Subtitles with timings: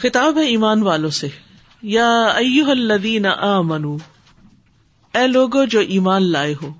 [0.00, 1.28] خطاب ہے ایمان والوں سے
[1.92, 3.96] یا او الدین آ منو
[5.18, 6.70] اے لوگو جو ایمان لائے ہو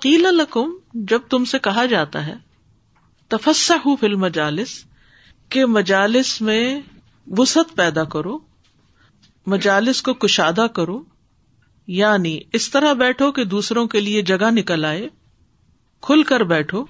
[0.00, 0.72] قیل لکم
[1.10, 2.34] جب تم سے کہا جاتا ہے
[3.30, 4.72] تفسا ہو فلم مجالس
[5.54, 6.62] کے مجالس میں
[7.38, 8.36] وسط پیدا کرو
[9.54, 11.00] مجالس کو کشادہ کرو
[12.02, 15.08] یعنی اس طرح بیٹھو کہ دوسروں کے لیے جگہ نکل آئے
[16.08, 16.84] کھل کر بیٹھو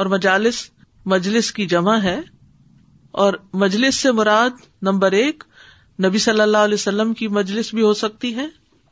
[0.00, 0.64] اور مجالس
[1.14, 2.18] مجلس کی جمع ہے
[3.24, 5.44] اور مجلس سے مراد نمبر ایک
[6.04, 8.44] نبی صلی اللہ علیہ وسلم کی مجلس بھی ہو سکتی ہے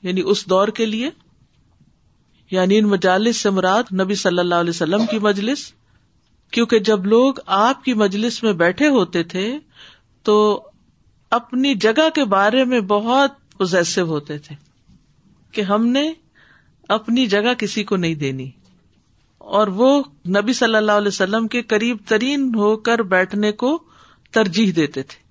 [0.08, 1.10] یعنی اس دور کے لیے
[2.50, 5.64] یعنی ان مجالس سے مراد نبی صلی اللہ علیہ وسلم کی مجلس
[6.52, 9.44] کیونکہ جب لوگ آپ کی مجلس میں بیٹھے ہوتے تھے
[10.30, 10.36] تو
[11.40, 14.54] اپنی جگہ کے بارے میں بہت پوزیسو ہوتے تھے
[15.56, 16.10] کہ ہم نے
[16.98, 18.50] اپنی جگہ کسی کو نہیں دینی
[19.60, 19.90] اور وہ
[20.36, 23.78] نبی صلی اللہ علیہ وسلم کے قریب ترین ہو کر بیٹھنے کو
[24.34, 25.22] ترجیح دیتے تھے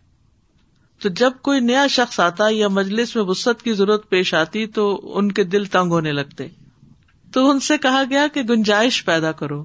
[1.03, 4.83] تو جب کوئی نیا شخص آتا یا مجلس میں وسط کی ضرورت پیش آتی تو
[5.19, 6.47] ان کے دل تنگ ہونے لگتے
[7.33, 9.63] تو ان سے کہا گیا کہ گنجائش پیدا کرو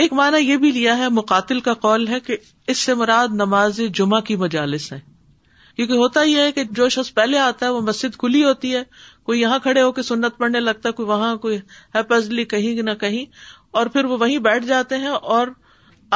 [0.00, 2.36] ایک مانا یہ بھی لیا ہے مقاتل کا قول ہے کہ
[2.72, 4.98] اس سے مراد نماز جمعہ کی مجالس ہے
[5.76, 8.82] کیونکہ ہوتا یہ ہے کہ جو شخص پہلے آتا ہے وہ مسجد کھلی ہوتی ہے
[9.28, 11.56] کوئی یہاں کھڑے ہو کے سنت پڑنے لگتا ہے کوئی وہاں کوئی
[11.94, 13.24] ہے پزلی کہیں نہ کہیں
[13.80, 15.48] اور پھر وہ وہیں بیٹھ جاتے ہیں اور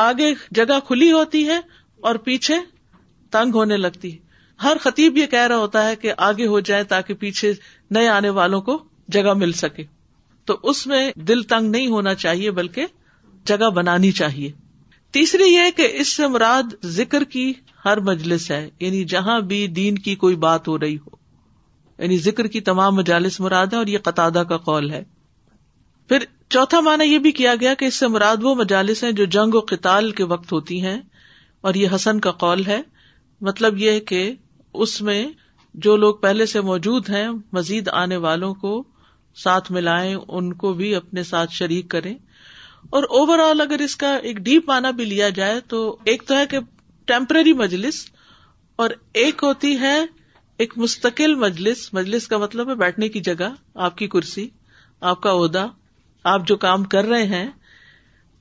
[0.06, 1.58] آگے جگہ کھلی ہوتی ہے
[2.08, 2.56] اور پیچھے
[3.32, 4.16] تنگ ہونے لگتی
[4.62, 7.52] ہر خطیب یہ کہہ رہا ہوتا ہے کہ آگے ہو جائے تاکہ پیچھے
[7.94, 8.78] نئے آنے والوں کو
[9.16, 9.82] جگہ مل سکے
[10.46, 12.86] تو اس میں دل تنگ نہیں ہونا چاہیے بلکہ
[13.46, 14.50] جگہ بنانی چاہیے
[15.16, 17.52] تیسری یہ کہ اس سے مراد ذکر کی
[17.84, 21.16] ہر مجلس ہے یعنی جہاں بھی دین کی کوئی بات ہو رہی ہو
[22.02, 25.02] یعنی ذکر کی تمام مجالس مراد ہے اور یہ قطع کا قول ہے
[26.08, 29.24] پھر چوتھا مانا یہ بھی کیا گیا کہ اس سے مراد وہ مجالس ہیں جو
[29.38, 30.98] جنگ و قتال کے وقت ہوتی ہیں
[31.66, 32.80] اور یہ حسن کا کال ہے
[33.48, 34.20] مطلب یہ کہ
[34.84, 35.22] اس میں
[35.86, 38.72] جو لوگ پہلے سے موجود ہیں مزید آنے والوں کو
[39.42, 42.14] ساتھ ملائیں ان کو بھی اپنے ساتھ شریک کریں
[42.98, 45.80] اور اوور آل اگر اس کا ایک ڈیپ آنا بھی لیا جائے تو
[46.12, 46.58] ایک تو ہے کہ
[47.12, 48.04] ٹیمپرری مجلس
[48.82, 48.90] اور
[49.22, 49.96] ایک ہوتی ہے
[50.62, 53.48] ایک مستقل مجلس مجلس کا مطلب ہے بیٹھنے کی جگہ
[53.88, 54.48] آپ کی کرسی
[55.12, 55.66] آپ کا عہدہ
[56.32, 57.48] آپ جو کام کر رہے ہیں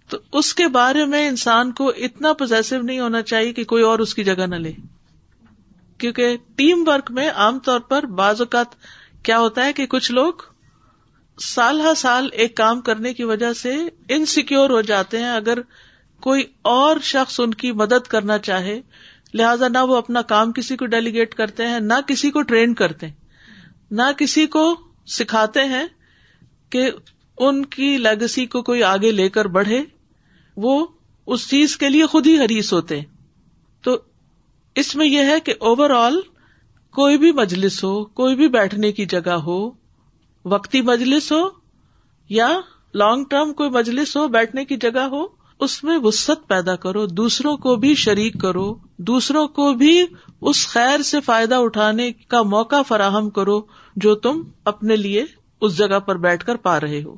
[0.10, 4.00] تو اس کے بارے میں انسان کو اتنا پوزیسو نہیں ہونا چاہیے کہ کوئی اور
[4.06, 4.72] اس کی جگہ نہ لے
[6.04, 8.76] کیونکہ ٹیم ورک میں عام طور پر بعض اوقات
[9.28, 10.42] کیا ہوتا ہے کہ کچھ لوگ
[11.48, 13.76] سال ہر سال ایک کام کرنے کی وجہ سے
[14.16, 15.60] انسیکیور ہو جاتے ہیں اگر
[16.28, 18.80] کوئی اور شخص ان کی مدد کرنا چاہے
[19.40, 23.08] لہذا نہ وہ اپنا کام کسی کو ڈیلیگیٹ کرتے ہیں نہ کسی کو ٹرین کرتے
[23.08, 24.64] ہیں نہ کسی کو
[25.18, 25.86] سکھاتے ہیں
[26.72, 26.90] کہ
[27.48, 29.80] ان کی لیگسی کو کوئی آگے لے کر بڑھے
[30.64, 30.74] وہ
[31.36, 33.00] اس چیز کے لیے خود ہی حریث ہوتے
[33.88, 33.96] تو
[34.82, 36.20] اس میں یہ ہے کہ اوور آل
[36.98, 39.58] کوئی بھی مجلس ہو کوئی بھی بیٹھنے کی جگہ ہو
[40.54, 41.42] وقتی مجلس ہو
[42.38, 42.48] یا
[43.02, 45.22] لانگ ٹرم کوئی مجلس ہو بیٹھنے کی جگہ ہو
[45.68, 48.66] اس میں وسط پیدا کرو دوسروں کو بھی شریک کرو
[49.10, 49.94] دوسروں کو بھی
[50.52, 53.60] اس خیر سے فائدہ اٹھانے کا موقع فراہم کرو
[54.06, 54.42] جو تم
[54.74, 55.24] اپنے لیے
[55.68, 57.16] اس جگہ پر بیٹھ کر پا رہے ہو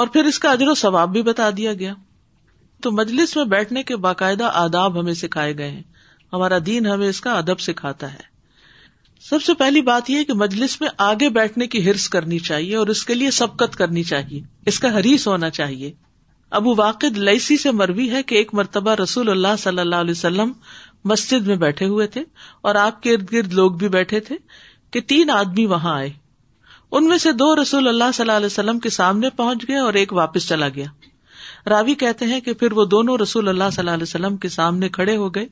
[0.00, 1.94] اور پھر اس کا اجر و ثواب بھی بتا دیا گیا
[2.82, 5.82] تو مجلس میں بیٹھنے کے باقاعدہ آداب ہمیں سکھائے گئے ہیں
[6.32, 8.30] ہمارا دین ہمیں اس کا ادب سکھاتا ہے
[9.30, 12.86] سب سے پہلی بات یہ کہ مجلس میں آگے بیٹھنے کی ہرس کرنی چاہیے اور
[12.94, 14.40] اس کے لیے سبکت کرنی چاہیے
[14.72, 15.92] اس کا ہریس ہونا چاہیے
[16.60, 17.06] ابو واقع
[17.62, 20.52] سے مروی ہے کہ ایک مرتبہ رسول اللہ صلی اللہ علیہ وسلم
[21.12, 22.22] مسجد میں بیٹھے ہوئے تھے
[22.70, 24.36] اور آپ کے ارد گرد لوگ بھی بیٹھے تھے
[24.92, 26.10] کہ تین آدمی وہاں آئے
[26.98, 29.94] ان میں سے دو رسول اللہ صلی اللہ علیہ وسلم کے سامنے پہنچ گئے اور
[30.02, 30.86] ایک واپس چلا گیا
[31.70, 34.88] راوی کہتے ہیں کہ پھر وہ دونوں رسول اللہ صلی اللہ علیہ وسلم کے سامنے
[34.96, 35.46] کھڑے ہو گئے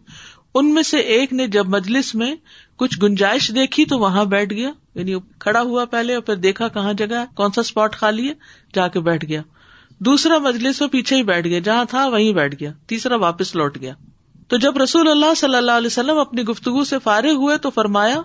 [0.60, 2.34] ان میں سے ایک نے جب مجلس میں
[2.78, 6.93] کچھ گنجائش دیکھی تو وہاں بیٹھ گیا یعنی کھڑا ہوا پہلے اور پھر دیکھا کہاں
[7.03, 8.32] جگہ کون سا اسپاٹ خالی ہے
[8.75, 9.43] جا کے بیٹھ گیا
[10.06, 13.94] دوسرا مجلس پیچھے ہی بیٹھ گیا جہاں تھا وہیں بیٹھ گیا تیسرا واپس لوٹ گیا
[14.53, 18.20] تو جب رسول اللہ صلی اللہ علیہ وسلم اپنی گفتگو سے فارغ ہوئے تو فرمایا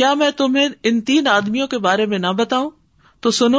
[0.00, 2.70] کیا میں تمہیں ان تین آدمیوں کے بارے میں نہ بتاؤں
[3.22, 3.58] تو سنو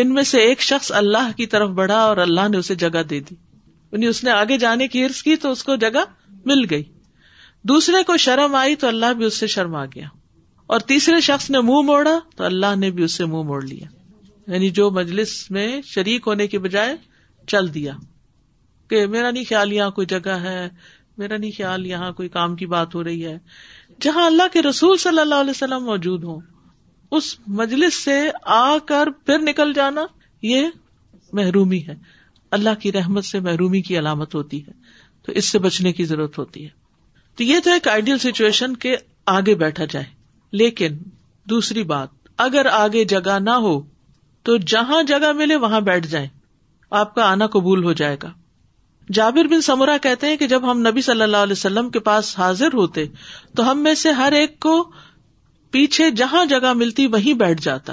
[0.00, 3.18] ان میں سے ایک شخص اللہ کی طرف بڑھا اور اللہ نے اسے جگہ دے
[3.28, 6.02] دی یعنی اس نے آگے جانے کی عرض کی تو اس کو جگہ
[6.50, 6.82] مل گئی
[7.70, 10.06] دوسرے کو شرم آئی تو اللہ بھی اس سے شرم آ گیا
[10.74, 13.86] اور تیسرے شخص نے منہ موڑا تو اللہ نے بھی اسے منہ موڑ لیا
[14.54, 16.94] یعنی جو مجلس میں شریک ہونے کے بجائے
[17.52, 17.92] چل دیا
[18.90, 20.68] کہ میرا نہیں خیال یہاں کوئی جگہ ہے
[21.18, 23.38] میرا نہیں خیال یہاں کوئی کام کی بات ہو رہی ہے
[24.04, 26.40] جہاں اللہ کے رسول صلی اللہ علیہ وسلم موجود ہوں
[27.16, 28.14] اس مجلس سے
[28.54, 30.04] آ کر پھر نکل جانا
[30.52, 30.66] یہ
[31.38, 31.94] محرومی ہے
[32.58, 34.72] اللہ کی رحمت سے محرومی کی علامت ہوتی ہے
[35.26, 36.70] تو اس سے بچنے کی ضرورت ہوتی ہے
[37.36, 38.94] تو یہ تو ایک آئیڈیل سچویشن کے
[39.34, 40.04] آگے بیٹھا جائے
[40.62, 40.98] لیکن
[41.50, 43.80] دوسری بات اگر آگے جگہ نہ ہو
[44.48, 46.28] تو جہاں جگہ ملے وہاں بیٹھ جائیں
[47.02, 48.32] آپ کا آنا قبول ہو جائے گا
[49.16, 52.38] جابر بن سمورا کہتے ہیں کہ جب ہم نبی صلی اللہ علیہ وسلم کے پاس
[52.38, 53.04] حاضر ہوتے
[53.56, 54.76] تو ہم میں سے ہر ایک کو
[55.74, 57.92] پیچھے جہاں جگہ ملتی وہیں بیٹھ جاتا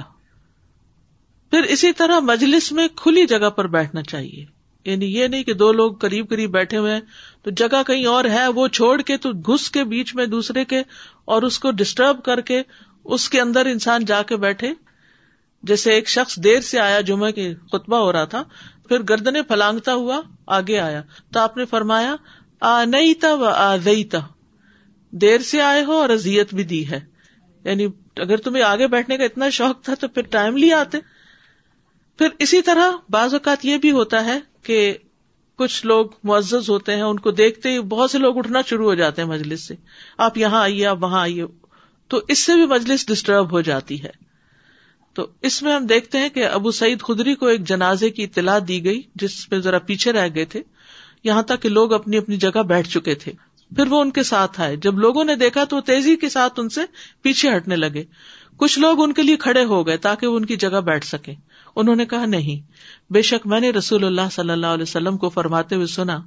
[1.52, 4.44] پھر اسی طرح مجلس میں کھلی جگہ پر بیٹھنا چاہیے
[4.90, 7.00] یعنی یہ نہیں کہ دو لوگ قریب قریب بیٹھے ہوئے ہیں
[7.44, 10.82] تو جگہ کہیں اور ہے وہ چھوڑ کے تو گھس کے بیچ میں دوسرے کے
[11.36, 12.62] اور اس کو ڈسٹرب کر کے
[13.18, 14.72] اس کے اندر انسان جا کے بیٹھے
[15.72, 18.44] جیسے ایک شخص دیر سے آیا جمعے کے خطبہ ہو رہا تھا
[18.90, 20.22] پھر گردنے پلانگتا ہوا
[20.60, 21.02] آگے آیا
[21.34, 22.16] تو آپ نے فرمایا
[22.76, 24.04] آ نہیں تب آئی
[25.26, 27.10] دیر سے آئے ہو اور ازیت بھی دی ہے
[27.66, 27.88] یعنی
[28.24, 30.98] اگر تمہیں آگے بیٹھنے کا اتنا شوق تھا تو پھر ٹائملی آتے
[32.18, 34.78] پھر اسی طرح بعض اوقات یہ بھی ہوتا ہے کہ
[35.58, 38.94] کچھ لوگ معزز ہوتے ہیں ان کو دیکھتے ہی بہت سے لوگ اٹھنا شروع ہو
[39.02, 39.76] جاتے ہیں مجلس سے
[40.28, 41.46] آپ یہاں آئیے آپ وہاں آئیے
[42.10, 44.10] تو اس سے بھی مجلس ڈسٹرب ہو جاتی ہے
[45.16, 48.58] تو اس میں ہم دیکھتے ہیں کہ ابو سعید خدری کو ایک جنازے کی اطلاع
[48.68, 50.62] دی گئی جس میں ذرا پیچھے رہ گئے تھے
[51.24, 53.32] یہاں تک کہ لوگ اپنی اپنی جگہ بیٹھ چکے تھے
[53.76, 56.60] پھر وہ ان کے ساتھ آئے جب لوگوں نے دیکھا تو وہ تیزی کے ساتھ
[56.60, 56.82] ان سے
[57.24, 58.04] پیچھے ہٹنے لگے
[58.64, 61.34] کچھ لوگ ان کے لیے کھڑے ہو گئے تاکہ وہ ان کی جگہ بیٹھ سکے
[61.82, 62.62] انہوں نے کہا نہیں
[63.14, 66.20] بے شک میں نے رسول اللہ صلی اللہ علیہ وسلم کو فرماتے ہوئے سنا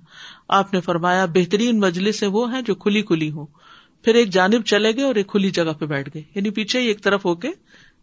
[0.59, 3.45] آپ نے فرمایا بہترین مجلس سے وہ ہیں جو کھلی کھلی ہو
[4.05, 6.87] پھر ایک جانب چلے گئے اور ایک کھلی جگہ پہ بیٹھ گئے یعنی پیچھے ہی
[6.87, 7.49] ایک طرف ہو کے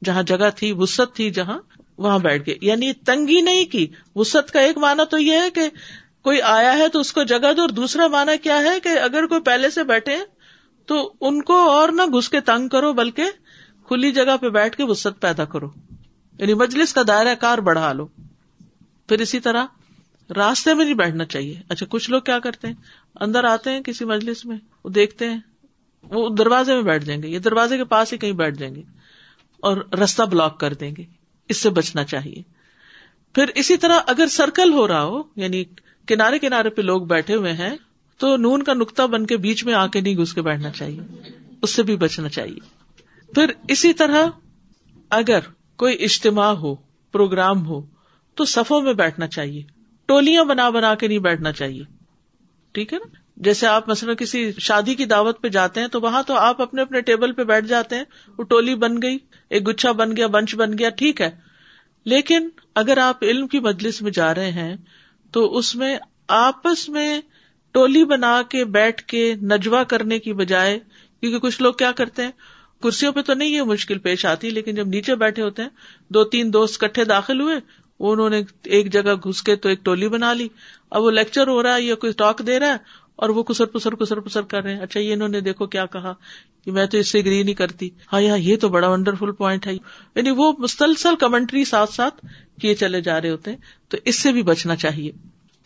[0.05, 1.57] جہاں جگہ تھی وسط تھی جہاں
[2.05, 3.85] وہاں بیٹھ گئے یعنی تنگی نہیں کی
[4.15, 5.69] وسط کا ایک معنی تو یہ ہے کہ
[6.23, 9.25] کوئی آیا ہے تو اس کو جگہ دو اور دوسرا مانا کیا ہے کہ اگر
[9.27, 10.15] کوئی پہلے سے بیٹھے
[10.87, 10.95] تو
[11.27, 13.29] ان کو اور نہ گھس کے تنگ کرو بلکہ
[13.87, 15.69] کھلی جگہ پہ بیٹھ کے وسط پیدا کرو
[16.39, 18.05] یعنی مجلس کا دائرہ کار بڑھا لو
[19.07, 19.65] پھر اسی طرح
[20.35, 22.75] راستے میں نہیں بیٹھنا چاہیے اچھا کچھ لوگ کیا کرتے ہیں
[23.25, 25.39] اندر آتے ہیں کسی مجلس میں وہ دیکھتے ہیں
[26.11, 28.81] وہ دروازے میں بیٹھ جائیں گے یا دروازے کے پاس ہی کہیں بیٹھ جائیں گے
[29.69, 31.03] اور رستہ بلاک کر دیں گے
[31.49, 32.41] اس سے بچنا چاہیے
[33.35, 35.63] پھر اسی طرح اگر سرکل ہو رہا ہو یعنی
[36.11, 37.75] کنارے کنارے پہ لوگ بیٹھے ہوئے ہیں
[38.23, 41.35] تو نون کا نقطہ بن کے بیچ میں آ کے نہیں گھس کے بیٹھنا چاہیے
[41.65, 44.27] اس سے بھی بچنا چاہیے پھر اسی طرح
[45.19, 45.47] اگر
[45.83, 46.73] کوئی اجتماع ہو
[47.15, 47.81] پروگرام ہو
[48.39, 49.61] تو سفوں میں بیٹھنا چاہیے
[50.11, 51.83] ٹولیاں بنا بنا کے نہیں بیٹھنا چاہیے
[52.77, 56.21] ٹھیک ہے نا جیسے آپ مثلاً کسی شادی کی دعوت پہ جاتے ہیں تو وہاں
[56.31, 59.17] تو آپ اپنے اپنے ٹیبل پہ بیٹھ جاتے ہیں وہ ٹولی بن گئی
[59.57, 61.29] ایک گچھا بن گیا بنچ بن گیا ٹھیک ہے
[62.13, 62.49] لیکن
[62.83, 64.75] اگر آپ علم کی مجلس میں جا رہے ہیں
[65.33, 65.97] تو اس میں
[66.37, 67.11] آپس میں
[67.73, 72.31] ٹولی بنا کے بیٹھ کے نجوا کرنے کی بجائے کیونکہ کچھ لوگ کیا کرتے ہیں
[72.83, 75.69] کرسیوں پہ تو نہیں یہ مشکل پیش آتی لیکن جب نیچے بیٹھے ہوتے ہیں
[76.13, 77.55] دو تین دوست کٹھے داخل ہوئے
[78.09, 78.41] انہوں نے
[78.75, 80.47] ایک جگہ گھس کے تو ایک ٹولی بنا لی
[80.99, 82.77] اب وہ لیکچر ہو رہا ہے یا کوئی ٹاک دے رہا ہے
[83.23, 85.85] اور وہ کسر پسر کسر پسر کر رہے ہیں اچھا یہ انہوں نے دیکھو کیا
[85.95, 86.13] کہا
[86.63, 89.73] کہ میں تو اس سے اگری نہیں کرتی ہاں یہ تو بڑا ونڈرفل پوائنٹ ہے
[89.73, 92.25] یعنی وہ مسلسل کمنٹری ساتھ ساتھ
[92.61, 93.57] کیے چلے جا رہے ہوتے ہیں
[93.91, 95.11] تو اس سے بھی بچنا چاہیے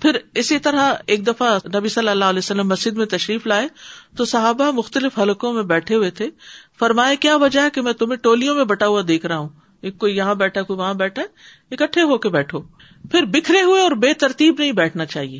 [0.02, 3.68] پھر اسی طرح ایک دفعہ نبی صلی اللہ علیہ وسلم مسجد میں تشریف لائے
[4.18, 6.30] تو صحابہ مختلف حلقوں میں بیٹھے ہوئے تھے
[6.80, 9.50] فرمایا کیا وجہ ہے کہ میں تمہیں ٹولیوں میں بٹا ہوا دیکھ رہا ہوں
[9.82, 11.22] ایک کوئی یہاں بیٹھا کوئی وہاں بیٹھا
[11.78, 12.62] اکٹھے ہو کے بیٹھو
[13.12, 15.40] پھر بکھرے ہوئے اور بے ترتیب نہیں بیٹھنا چاہیے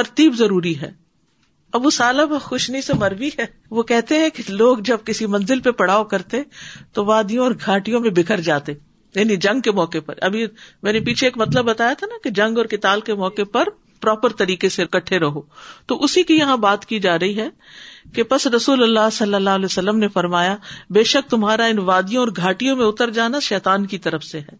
[0.00, 0.90] ترتیب ضروری ہے
[1.74, 3.44] ابو سالب خوشنی سے مروی ہے
[3.76, 6.42] وہ کہتے ہیں کہ لوگ جب کسی منزل پہ پڑاؤ کرتے
[6.94, 8.72] تو وادیوں اور گھاٹیوں میں بکھر جاتے
[9.14, 10.46] یعنی جنگ کے موقع پر ابھی
[10.82, 13.68] میں نے پیچھے ایک مطلب بتایا تھا نا کہ جنگ اور کتاب کے موقع پر
[14.00, 15.40] پراپر طریقے سے اکٹھے رہو
[15.88, 17.48] تو اسی کی یہاں بات کی جا رہی ہے
[18.14, 20.56] کہ پس رسول اللہ صلی اللہ علیہ وسلم نے فرمایا
[20.94, 24.56] بے شک تمہارا ان وادیوں اور گھاٹیوں میں اتر جانا شیطان کی طرف سے ہے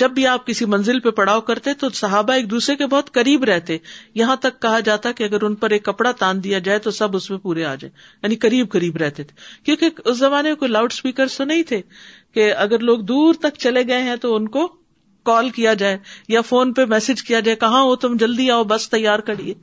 [0.00, 3.42] جب بھی آپ کسی منزل پہ پڑاؤ کرتے تو صحابہ ایک دوسرے کے بہت قریب
[3.44, 3.76] رہتے
[4.20, 7.16] یہاں تک کہا جاتا کہ اگر ان پر ایک کپڑا تان دیا جائے تو سب
[7.16, 7.90] اس میں پورے آ جائے
[8.22, 9.34] یعنی قریب قریب رہتے تھے
[9.64, 11.80] کیونکہ اس زمانے میں کوئی لاؤڈ اسپیکر تو نہیں تھے
[12.34, 14.66] کہ اگر لوگ دور تک چلے گئے ہیں تو ان کو
[15.28, 18.88] کال کیا جائے یا فون پہ میسج کیا جائے کہاں ہو تم جلدی آؤ بس
[18.90, 19.54] تیار کریے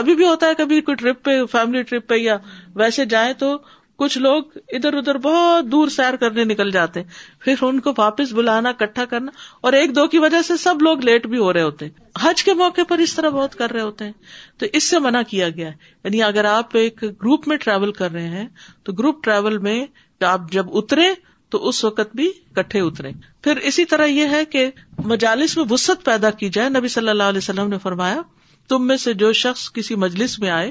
[0.00, 2.36] ابھی بھی ہوتا ہے کبھی کوئی ٹرپ پہ فیملی ٹرپ پہ یا
[2.80, 3.56] ویسے جائیں تو
[3.98, 4.42] کچھ لوگ
[4.76, 7.08] ادھر ادھر بہت دور سیر کرنے نکل جاتے ہیں
[7.44, 9.30] پھر ان کو واپس بلانا اکٹھا کرنا
[9.68, 12.42] اور ایک دو کی وجہ سے سب لوگ لیٹ بھی ہو رہے ہوتے ہیں حج
[12.44, 14.12] کے موقع پر اس طرح بہت کر رہے ہوتے ہیں
[14.58, 18.10] تو اس سے منع کیا گیا ہے یعنی اگر آپ ایک گروپ میں ٹریول کر
[18.12, 18.46] رہے ہیں
[18.84, 19.84] تو گروپ ٹریول میں
[20.24, 21.12] آپ جب اترے
[21.50, 23.10] تو اس وقت بھی کٹھے اترے
[23.44, 24.68] پھر اسی طرح یہ ہے کہ
[25.06, 28.20] مجالس میں وسط پیدا کی جائے نبی صلی اللہ علیہ وسلم نے فرمایا
[28.68, 30.70] تم میں سے جو شخص کسی مجلس میں آئے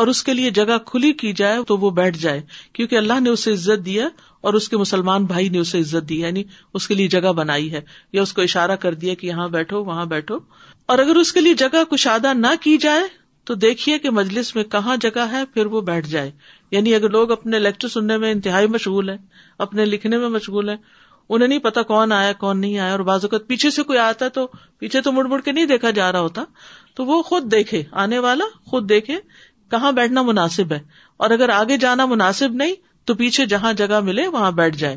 [0.00, 2.40] اور اس کے لیے جگہ کھلی کی جائے تو وہ بیٹھ جائے
[2.74, 4.08] کیونکہ اللہ نے اسے عزت دیا
[4.48, 6.42] اور اس کے مسلمان بھائی نے اسے عزت دی یعنی
[6.78, 7.80] اس کے لیے جگہ بنائی ہے
[8.12, 10.38] یا اس کو اشارہ کر دیا کہ یہاں بیٹھو وہاں بیٹھو
[10.92, 13.02] اور اگر اس کے لیے جگہ کشادہ نہ کی جائے
[13.46, 16.30] تو دیکھیے کہ مجلس میں کہاں جگہ ہے پھر وہ بیٹھ جائے
[16.70, 19.16] یعنی اگر لوگ اپنے لیکچر سننے میں انتہائی مشغول ہیں
[19.66, 20.76] اپنے لکھنے میں مشغول ہیں
[21.32, 24.28] انہیں نہیں پتا کون آیا کون نہیں آیا اور بعض اوقات پیچھے سے کوئی آتا
[24.36, 24.46] تو
[24.78, 26.44] پیچھے تو مڑ مڑ کے نہیں دیکھا جا رہا ہوتا
[27.00, 29.14] تو وہ خود دیکھے آنے والا خود دیکھے
[29.70, 30.78] کہاں بیٹھنا مناسب ہے
[31.24, 32.74] اور اگر آگے جانا مناسب نہیں
[33.06, 34.96] تو پیچھے جہاں جگہ ملے وہاں بیٹھ جائے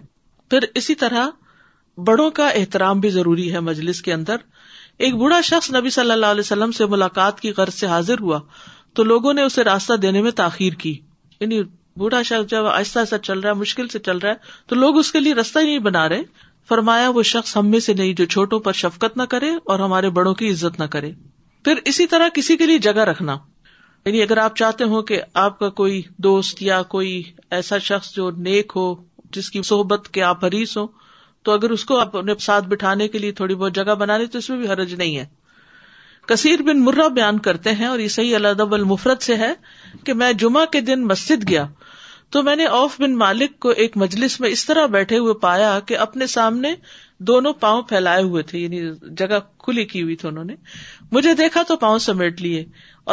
[0.50, 1.30] پھر اسی طرح
[2.08, 4.42] بڑوں کا احترام بھی ضروری ہے مجلس کے اندر
[5.06, 8.40] ایک بوڑھا شخص نبی صلی اللہ علیہ وسلم سے ملاقات کی غرض سے حاضر ہوا
[8.96, 10.96] تو لوگوں نے اسے راستہ دینے میں تاخیر کی
[11.40, 11.62] یعنی
[12.04, 14.98] بوڑھا شخص جب آہستہ آہستہ چل رہا ہے مشکل سے چل رہا ہے تو لوگ
[15.00, 16.24] اس کے لیے راستہ ہی نہیں بنا رہے
[16.70, 20.10] فرمایا وہ شخص ہم میں سے نہیں جو چھوٹوں پر شفقت نہ کرے اور ہمارے
[20.20, 21.12] بڑوں کی عزت نہ کرے
[21.66, 23.38] پھر اسی طرح کسی کے لیے جگہ رکھنا
[24.06, 27.22] یعنی اگر آپ چاہتے ہو کہ آپ کا کوئی دوست یا کوئی
[27.58, 28.94] ایسا شخص جو نیک ہو
[29.38, 30.86] جس کی صحبت کے آپ حریث ہو
[31.46, 34.38] تو اگر اس کو آپ اپنے ساتھ بٹھانے کے لیے تھوڑی بہت جگہ بنانی تو
[34.40, 35.26] اس میں بھی حرج نہیں ہے
[36.28, 39.52] کثیر بن مرہ بیان کرتے ہیں اور یہ صحیح العدب المفرت سے ہے
[40.06, 41.66] کہ میں جمعہ کے دن مسجد گیا
[42.32, 45.78] تو میں نے اوف بن مالک کو ایک مجلس میں اس طرح بیٹھے ہوئے پایا
[45.86, 46.74] کہ اپنے سامنے
[47.28, 48.80] دونوں پاؤں پھیلائے ہوئے تھے یعنی
[49.20, 50.56] جگہ کھلی کی ہوئی تھی انہوں نے
[51.18, 52.64] مجھے دیکھا تو پاؤں سمیٹ لیے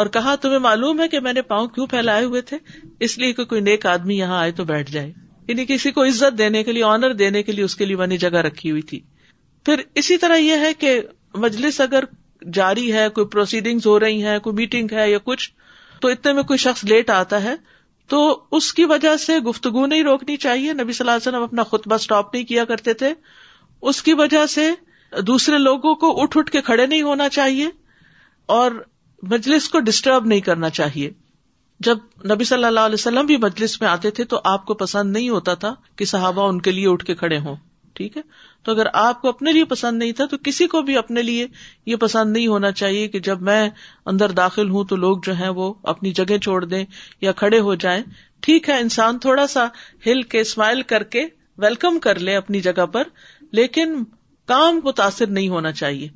[0.01, 2.57] اور کہا تمہیں معلوم ہے کہ میں نے پاؤں کیوں پھیلائے ہوئے تھے
[3.07, 5.11] اس لیے کہ کوئی نیک آدمی یہاں آئے تو بیٹھ جائے
[5.47, 8.07] یعنی کسی کو عزت دینے کے لیے آنر دینے کے لیے اس کے لیے میں
[8.07, 8.99] نے جگہ رکھی ہوئی تھی
[9.69, 10.99] پھر اسی طرح یہ ہے کہ
[11.47, 12.03] مجلس اگر
[12.59, 15.49] جاری ہے کوئی پروسیڈنگ ہو رہی ہے کوئی میٹنگ ہے یا کچھ
[16.03, 17.55] تو اتنے میں کوئی شخص لیٹ آتا ہے
[18.11, 18.21] تو
[18.57, 21.95] اس کی وجہ سے گفتگو نہیں روکنی چاہیے نبی صلی اللہ علیہ وسلم اپنا خطبہ
[22.03, 23.13] اسٹاپ نہیں کیا کرتے تھے
[23.89, 24.69] اس کی وجہ سے
[25.27, 27.67] دوسرے لوگوں کو اٹھ اٹھ کے کھڑے نہیں ہونا چاہیے
[28.57, 28.71] اور
[29.31, 31.09] مجلس کو ڈسٹرب نہیں کرنا چاہیے
[31.87, 31.97] جب
[32.33, 35.29] نبی صلی اللہ علیہ وسلم بھی مجلس میں آتے تھے تو آپ کو پسند نہیں
[35.29, 37.55] ہوتا تھا کہ صحابہ ان کے لیے اٹھ کے کھڑے ہوں
[37.95, 38.21] ٹھیک ہے
[38.63, 41.47] تو اگر آپ کو اپنے لیے پسند نہیں تھا تو کسی کو بھی اپنے لیے
[41.85, 43.69] یہ پسند نہیں ہونا چاہیے کہ جب میں
[44.11, 46.83] اندر داخل ہوں تو لوگ جو ہیں وہ اپنی جگہ چھوڑ دیں
[47.21, 48.01] یا کھڑے ہو جائیں
[48.45, 49.65] ٹھیک ہے انسان تھوڑا سا
[50.05, 51.25] ہل کے اسمائل کر کے
[51.65, 53.03] ویلکم کر لے اپنی جگہ پر
[53.59, 54.03] لیکن
[54.47, 56.07] کام متاثر نہیں ہونا چاہیے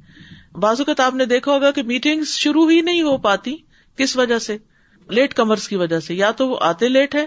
[0.60, 3.56] اوقات آپ نے دیکھا ہوگا کہ میٹنگ شروع ہی نہیں ہو پاتی
[3.98, 4.58] کس وجہ سے
[5.18, 7.26] لیٹ کمرس کی وجہ سے یا تو وہ آتے لیٹ ہے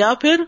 [0.00, 0.42] یا پھر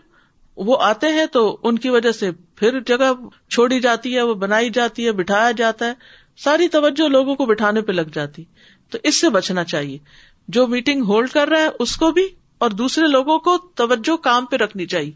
[0.67, 3.11] وہ آتے ہیں تو ان کی وجہ سے پھر جگہ
[3.55, 5.93] چھوڑی جاتی ہے وہ بنائی جاتی ہے بٹھایا جاتا ہے
[6.43, 8.43] ساری توجہ لوگوں کو بٹھانے پہ لگ جاتی
[8.91, 9.97] تو اس سے بچنا چاہیے
[10.57, 12.27] جو میٹنگ ہولڈ کر رہا ہے اس کو بھی
[12.65, 15.11] اور دوسرے لوگوں کو توجہ کام پہ رکھنی چاہیے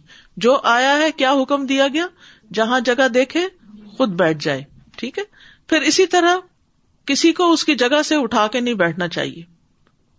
[0.46, 2.06] جو آیا ہے کیا حکم دیا گیا
[2.54, 3.46] جہاں جگہ دیکھے
[4.02, 4.62] خود بیٹھ جائے
[4.98, 5.24] ٹھیک ہے
[5.70, 6.38] پھر اسی طرح
[7.08, 9.42] کسی کو اس کی جگہ سے اٹھا کے نہیں بیٹھنا چاہیے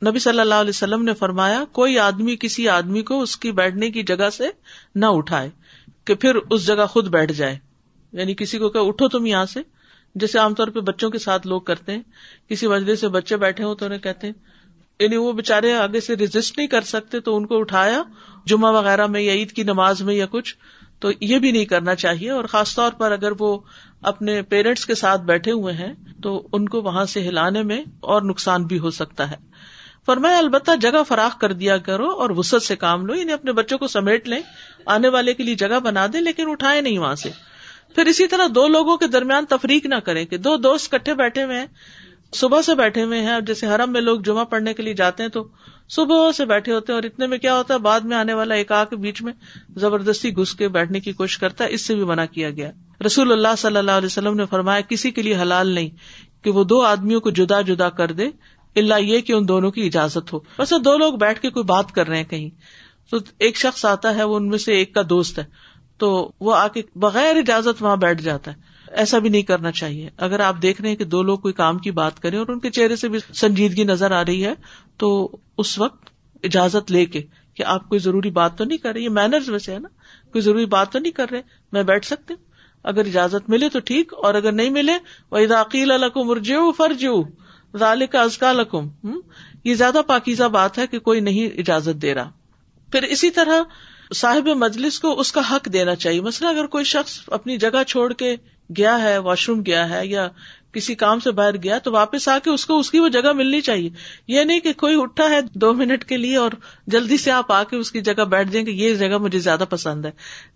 [0.08, 3.90] نبی صلی اللہ علیہ وسلم نے فرمایا کوئی آدمی کسی آدمی کو اس کی بیٹھنے
[3.96, 4.50] کی جگہ سے
[5.04, 5.50] نہ اٹھائے
[6.06, 7.58] کہ پھر اس جگہ خود بیٹھ جائے
[8.20, 9.60] یعنی کسی کو کہ اٹھو تم یہاں سے
[10.24, 12.02] جیسے عام طور پہ بچوں کے ساتھ لوگ کرتے ہیں
[12.52, 14.68] کسی وجہ سے بچے بیٹھے ہوں تو انہیں کہتے ہیں
[15.04, 18.02] یعنی وہ بےچارے آگے سے ریزسٹ نہیں کر سکتے تو ان کو اٹھایا
[18.54, 20.56] جمعہ وغیرہ میں یا عید کی نماز میں یا کچھ
[21.02, 23.46] تو یہ بھی نہیں کرنا چاہیے اور خاص طور پر اگر وہ
[24.10, 25.92] اپنے پیرنٹس کے ساتھ بیٹھے ہوئے ہیں
[26.22, 27.78] تو ان کو وہاں سے ہلانے میں
[28.14, 29.36] اور نقصان بھی ہو سکتا ہے
[30.06, 33.52] پر میں البتہ جگہ فراخ کر دیا کرو اور وسط سے کام لو انہیں اپنے
[33.60, 34.40] بچوں کو سمیٹ لیں
[34.94, 37.30] آنے والے کے لیے جگہ بنا دے لیکن اٹھائے نہیں وہاں سے
[37.94, 41.44] پھر اسی طرح دو لوگوں کے درمیان تفریق نہ کریں کہ دو دوست کٹھے بیٹھے
[41.44, 41.66] ہوئے ہیں
[42.36, 45.30] صبح سے بیٹھے ہوئے ہیں جیسے حرم میں لوگ جمعہ پڑھنے کے لیے جاتے ہیں
[45.30, 45.42] تو
[45.94, 48.54] صبح سے بیٹھے ہوتے ہیں اور اتنے میں کیا ہوتا ہے بعد میں آنے والا
[48.54, 49.32] ایک آ کے بیچ میں
[49.80, 52.70] زبردستی گھس کے بیٹھنے کی کوشش کرتا ہے اس سے بھی منع کیا گیا
[53.06, 55.88] رسول اللہ صلی اللہ علیہ وسلم نے فرمایا کسی کے لیے حلال نہیں
[56.44, 58.28] کہ وہ دو آدمیوں کو جدا جدا کر دے
[58.80, 61.92] اللہ یہ کہ ان دونوں کی اجازت ہو ویسے دو لوگ بیٹھ کے کوئی بات
[61.94, 62.48] کر رہے ہیں کہیں
[63.10, 65.44] تو ایک شخص آتا ہے وہ ان میں سے ایک کا دوست ہے
[66.02, 66.10] تو
[66.40, 68.70] وہ آ کے بغیر اجازت وہاں بیٹھ جاتا ہے
[69.00, 71.78] ایسا بھی نہیں کرنا چاہیے اگر آپ دیکھ رہے ہیں کہ دو لوگ کوئی کام
[71.86, 74.52] کی بات کریں اور ان کے چہرے سے بھی سنجیدگی نظر آ رہی ہے
[75.02, 75.08] تو
[75.64, 76.10] اس وقت
[76.44, 77.22] اجازت لے کے
[77.56, 79.88] کہ آپ کوئی ضروری بات تو نہیں کر رہے یہ مینرز ویسے ہے نا
[80.32, 81.40] کوئی ضروری بات تو نہیں کر رہے
[81.72, 82.34] میں بیٹھ سکتے
[82.92, 84.92] اگر اجازت ملے تو ٹھیک اور اگر نہیں ملے
[85.30, 85.38] وہ
[85.94, 87.20] الکم ارجیو فرجیو
[87.78, 88.88] ذالق کا ازکا لکم
[89.64, 92.30] یہ زیادہ پاکیزہ بات ہے کہ کوئی نہیں اجازت دے رہا
[92.92, 93.62] پھر اسی طرح
[94.14, 98.12] صاحب مجلس کو اس کا حق دینا چاہیے مسئلہ اگر کوئی شخص اپنی جگہ چھوڑ
[98.22, 98.34] کے
[98.76, 100.28] گیا ہے واش روم گیا ہے یا
[100.72, 103.32] کسی کام سے باہر گیا تو واپس آ کے اس کو اس کی وہ جگہ
[103.40, 103.88] ملنی چاہیے
[104.34, 106.52] یہ نہیں کہ کوئی اٹھا ہے دو منٹ کے لیے اور
[106.94, 109.64] جلدی سے آپ آ کے اس کی جگہ بیٹھ جائیں کہ یہ جگہ مجھے زیادہ
[109.70, 110.10] پسند ہے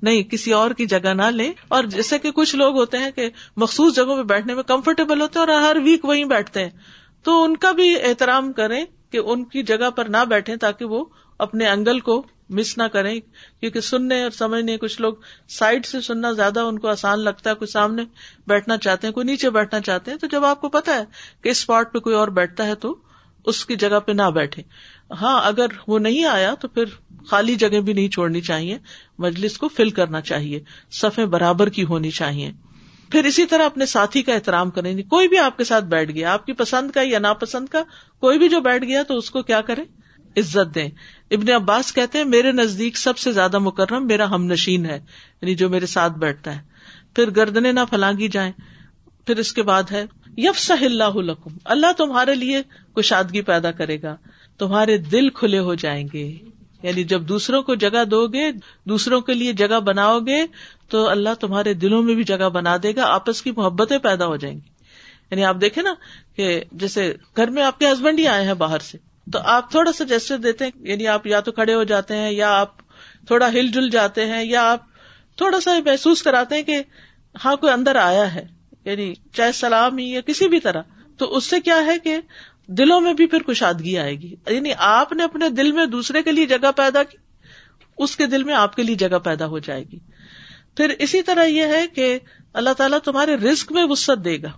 [0.09, 3.29] نہیں کسی اور کی جگہ نہ لیں اور جیسے کہ کچھ لوگ ہوتے ہیں کہ
[3.65, 6.71] مخصوص جگہوں پہ بیٹھنے میں کمفرٹیبل ہوتے ہیں اور ہر ویک وہیں بیٹھتے ہیں
[7.25, 11.05] تو ان کا بھی احترام کریں کہ ان کی جگہ پر نہ بیٹھے تاکہ وہ
[11.45, 12.23] اپنے اینگل کو
[12.57, 13.15] مس نہ کریں
[13.61, 15.15] کیونکہ سننے اور سمجھنے کچھ لوگ
[15.57, 18.03] سائڈ سے سننا زیادہ ان کو آسان لگتا ہے کوئی سامنے
[18.49, 21.05] بیٹھنا چاہتے ہیں کوئی نیچے بیٹھنا چاہتے ہیں تو جب آپ کو پتا ہے
[21.43, 22.95] کہ اس اسپاٹ پہ کوئی اور بیٹھتا ہے تو
[23.51, 24.63] اس کی جگہ پہ نہ بیٹھے
[25.21, 26.95] ہاں اگر وہ نہیں آیا تو پھر
[27.31, 28.79] خالی جگہ بھی نہیں چھوڑنی چاہیے
[29.25, 30.61] مجلس کو فل کرنا چاہیے
[31.03, 32.51] سفے برابر کی ہونی چاہیے
[33.13, 36.33] پھر اسی طرح اپنے ساتھی کا احترام کریں کوئی بھی آپ کے ساتھ بیٹھ گیا
[36.33, 37.83] آپ کی پسند کا یا ناپسند کا
[38.27, 39.85] کوئی بھی جو بیٹھ گیا تو اس کو کیا کریں
[40.41, 40.89] عزت دیں
[41.37, 45.55] ابن عباس کہتے ہیں میرے نزدیک سب سے زیادہ مکرم میرا ہم نشین ہے یعنی
[45.63, 48.53] جو میرے ساتھ بیٹھتا ہے پھر گردنے نہ پلانگی جائیں
[49.27, 50.05] پھر اس کے بعد ہے
[50.45, 52.61] یف سہ اللہ لکم اللہ تمہارے لیے
[52.97, 54.17] کشادگی پیدا کرے گا
[54.63, 56.27] تمہارے دل کھلے ہو جائیں گے
[56.83, 58.51] یعنی جب دوسروں کو جگہ دو گے
[58.89, 60.41] دوسروں کے لیے جگہ بناؤ گے
[60.95, 64.37] تو اللہ تمہارے دلوں میں بھی جگہ بنا دے گا آپس کی محبتیں پیدا ہو
[64.45, 64.69] جائیں گی
[65.31, 65.95] یعنی آپ دیکھیں نا
[66.37, 66.51] کہ
[66.85, 68.99] جیسے گھر میں آپ کے ہسبینڈ ہی آئے ہیں باہر سے
[69.33, 72.31] تو آپ تھوڑا سا جیسے دیتے ہیں یعنی آپ یا تو کھڑے ہو جاتے ہیں
[72.33, 72.77] یا آپ
[73.27, 74.85] تھوڑا ہل جل جاتے ہیں یا آپ
[75.39, 76.81] تھوڑا سا محسوس کراتے ہیں کہ
[77.45, 78.47] ہاں کوئی اندر آیا ہے
[78.85, 80.83] یعنی چاہے سلام ہی یا کسی بھی طرح
[81.19, 82.17] تو اس سے کیا ہے کہ
[82.79, 86.33] دلوں میں بھی پھر کشادگی آئے گی یعنی آپ نے اپنے دل میں دوسرے کے
[86.33, 87.17] لیے جگہ پیدا کی
[88.05, 89.99] اس کے دل میں آپ کے لیے جگہ پیدا ہو جائے گی
[90.77, 92.19] پھر اسی طرح یہ ہے کہ
[92.63, 94.49] اللہ تعالیٰ تمہارے رسک میں وسط دے گا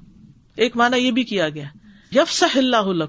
[0.64, 1.68] ایک مانا یہ بھی کیا گیا
[2.14, 3.04] یف صاح اللہ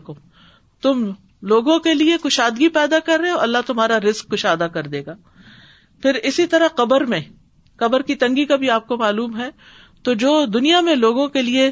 [0.81, 1.09] تم
[1.51, 5.15] لوگوں کے لیے کشادگی پیدا کر رہے ہو اللہ تمہارا رسک کشادہ کر دے گا
[6.01, 7.19] پھر اسی طرح قبر میں
[7.79, 9.49] قبر کی تنگی کا بھی آپ کو معلوم ہے
[10.03, 11.69] تو جو دنیا میں لوگوں کے لیے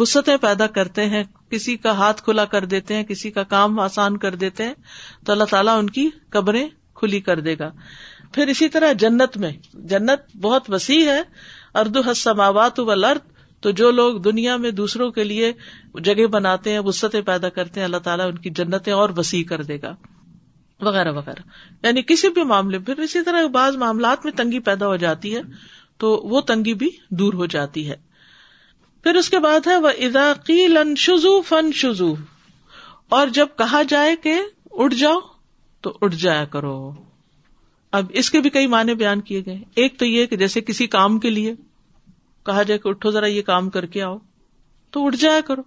[0.00, 4.16] وسطیں پیدا کرتے ہیں کسی کا ہاتھ کھلا کر دیتے ہیں کسی کا کام آسان
[4.24, 4.74] کر دیتے ہیں
[5.26, 6.66] تو اللہ تعالیٰ ان کی قبریں
[6.98, 7.70] کھلی کر دے گا
[8.34, 9.50] پھر اسی طرح جنت میں
[9.90, 11.20] جنت بہت وسیع ہے
[11.80, 13.28] اردو حسماوات و لرد
[13.62, 15.52] تو جو لوگ دنیا میں دوسروں کے لیے
[16.04, 19.62] جگہ بناتے ہیں وسطیں پیدا کرتے ہیں اللہ تعالیٰ ان کی جنتیں اور وسیع کر
[19.70, 19.94] دے گا
[20.86, 21.42] وغیرہ وغیرہ
[21.86, 25.40] یعنی کسی بھی معاملے پھر اسی طرح بعض معاملات میں تنگی پیدا ہو جاتی ہے
[26.04, 26.88] تو وہ تنگی بھی
[27.18, 27.96] دور ہو جاتی ہے
[29.02, 32.12] پھر اس کے بعد ہے وہ اضاقی لن شزو فن شزو
[33.18, 34.34] اور جب کہا جائے کہ
[34.70, 35.18] اٹھ جاؤ
[35.82, 36.74] تو اٹھ جایا کرو
[37.98, 40.86] اب اس کے بھی کئی معنی بیان کیے گئے ایک تو یہ کہ جیسے کسی
[40.96, 41.54] کام کے لیے
[42.50, 44.16] کہا جائے کہ اٹھو ذرا یہ کام کر کے آؤ
[44.92, 45.62] تو اٹھ جایا کرو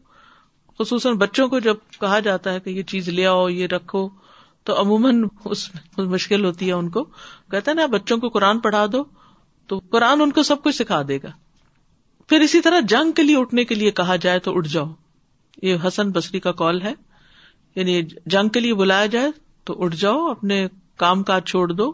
[0.80, 4.08] خصوصاً بچوں کو جب کہا جاتا ہے کہ یہ چیز لے آؤ یہ رکھو
[4.68, 5.62] تو عموماً اس
[5.98, 7.04] میں مشکل ہوتی ہے ان کو
[7.52, 9.04] کہتے ہیں نا بچوں کو قرآن پڑھا دو
[9.72, 11.32] تو قرآن ان کو سب کچھ سکھا دے گا
[12.30, 14.88] پھر اسی طرح جنگ کے لیے اٹھنے کے لیے کہا جائے تو اٹھ جاؤ
[15.70, 16.94] یہ حسن بصری کا کال ہے
[17.76, 18.02] یعنی
[18.36, 19.30] جنگ کے لیے بلایا جائے
[19.70, 20.66] تو اٹھ جاؤ اپنے
[21.06, 21.92] کام کاج چھوڑ دو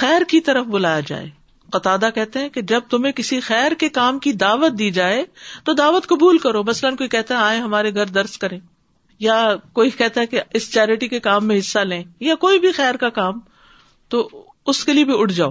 [0.00, 1.28] خیر کی طرف بلایا جائے
[1.72, 5.24] قطع کہتے ہیں کہ جب تمہیں کسی خیر کے کام کی دعوت دی جائے
[5.64, 8.58] تو دعوت قبول کرو مثلاً کوئی کہتا ہے آئے ہمارے گھر درس کرے
[9.26, 9.38] یا
[9.78, 12.96] کوئی کہتا ہے کہ اس چیریٹی کے کام میں حصہ لیں یا کوئی بھی خیر
[13.02, 13.40] کا کام
[14.14, 14.28] تو
[14.72, 15.50] اس کے لیے بھی اٹھ جاؤ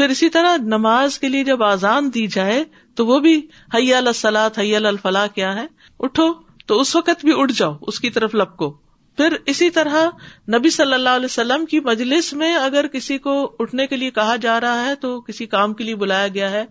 [0.00, 2.62] پھر اسی طرح نماز کے لیے جب آزان دی جائے
[2.96, 3.40] تو وہ بھی
[3.74, 5.66] حیا سلاد حیا الفلاح کیا ہے
[6.08, 6.32] اٹھو
[6.70, 8.72] تو اس وقت بھی اٹھ جاؤ اس کی طرف لپکو
[9.16, 10.06] پھر اسی طرح
[10.54, 13.32] نبی صلی اللہ علیہ وسلم کی مجلس میں اگر کسی کو
[13.64, 16.62] اٹھنے کے لیے کہا جا رہا ہے تو کسی کام کے لیے بلایا گیا ہے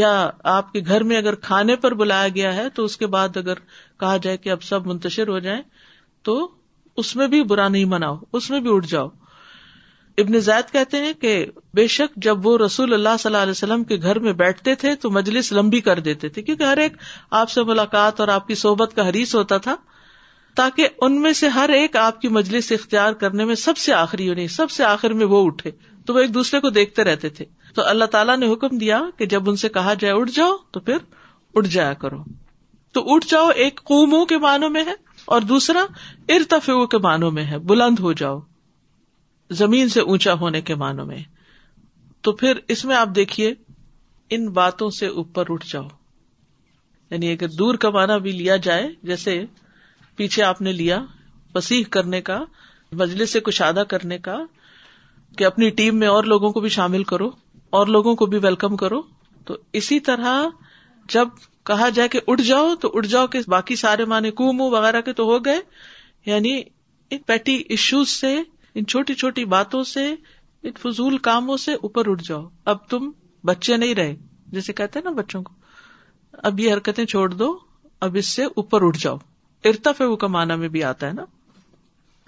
[0.00, 0.10] یا
[0.54, 3.58] آپ کے گھر میں اگر کھانے پر بلایا گیا ہے تو اس کے بعد اگر
[4.00, 5.60] کہا جائے کہ اب سب منتشر ہو جائیں
[6.28, 6.36] تو
[7.02, 9.08] اس میں بھی برا نہیں مناؤ اس میں بھی اٹھ جاؤ
[10.22, 11.34] ابن زید کہتے ہیں کہ
[11.74, 14.94] بے شک جب وہ رسول اللہ صلی اللہ علیہ وسلم کے گھر میں بیٹھتے تھے
[15.04, 16.96] تو مجلس لمبی کر دیتے تھے کیونکہ ہر ایک
[17.42, 19.76] آپ سے ملاقات اور آپ کی صحبت کا حریث ہوتا تھا
[20.58, 24.24] تاکہ ان میں سے ہر ایک آپ کی مجلس اختیار کرنے میں سب سے آخری
[24.26, 25.70] یعنی سب سے آخر میں وہ اٹھے
[26.06, 27.44] تو وہ ایک دوسرے کو دیکھتے رہتے تھے
[27.74, 30.80] تو اللہ تعالیٰ نے حکم دیا کہ جب ان سے کہا جائے اٹھ جاؤ تو
[30.88, 30.96] پھر
[31.60, 32.16] اٹھ جایا کرو
[32.96, 34.94] تو اٹھ جاؤ ایک قوموں کے معنوں میں ہے
[35.36, 35.84] اور دوسرا
[36.34, 38.40] ارتف کے معنوں میں ہے بلند ہو جاؤ
[39.60, 41.18] زمین سے اونچا ہونے کے معنوں میں
[42.26, 43.54] تو پھر اس میں آپ دیکھیے
[44.36, 45.86] ان باتوں سے اوپر اٹھ جاؤ
[47.10, 49.40] یعنی اگر دور کا معنی بھی لیا جائے جیسے
[50.18, 50.96] پیچھے آپ نے لیا
[51.54, 52.38] وسیح کرنے کا
[53.02, 54.36] مجلس سے کشادہ کرنے کا
[55.38, 57.28] کہ اپنی ٹیم میں اور لوگوں کو بھی شامل کرو
[57.80, 59.00] اور لوگوں کو بھی ویلکم کرو
[59.50, 60.40] تو اسی طرح
[61.16, 61.28] جب
[61.70, 65.12] کہا جائے کہ اٹھ جاؤ تو اٹھ جاؤ کہ باقی سارے معنی کو وغیرہ کے
[65.20, 65.60] تو ہو گئے
[66.30, 66.54] یعنی
[67.10, 68.34] ان پیٹی ایشوز سے
[68.74, 73.10] ان چھوٹی چھوٹی باتوں سے ان فضول کاموں سے اوپر اٹھ جاؤ اب تم
[73.52, 74.14] بچے نہیں رہے
[74.58, 75.54] جیسے کہتے ہیں نا بچوں کو
[76.50, 77.56] اب یہ حرکتیں چھوڑ دو
[78.08, 79.16] اب اس سے اوپر اٹھ جاؤ
[79.66, 81.24] ارتف کا کمانا میں بھی آتا ہے نا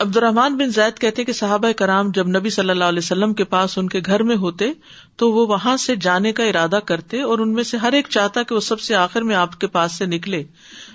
[0.03, 3.45] عبد الرحمان بن زید کہتے کہ صحابہ کرام جب نبی صلی اللہ علیہ وسلم کے
[3.55, 4.71] پاس ان کے گھر میں ہوتے
[5.23, 8.43] تو وہ وہاں سے جانے کا ارادہ کرتے اور ان میں سے ہر ایک چاہتا
[8.49, 10.43] کہ وہ سب سے آخر میں آپ کے پاس سے نکلے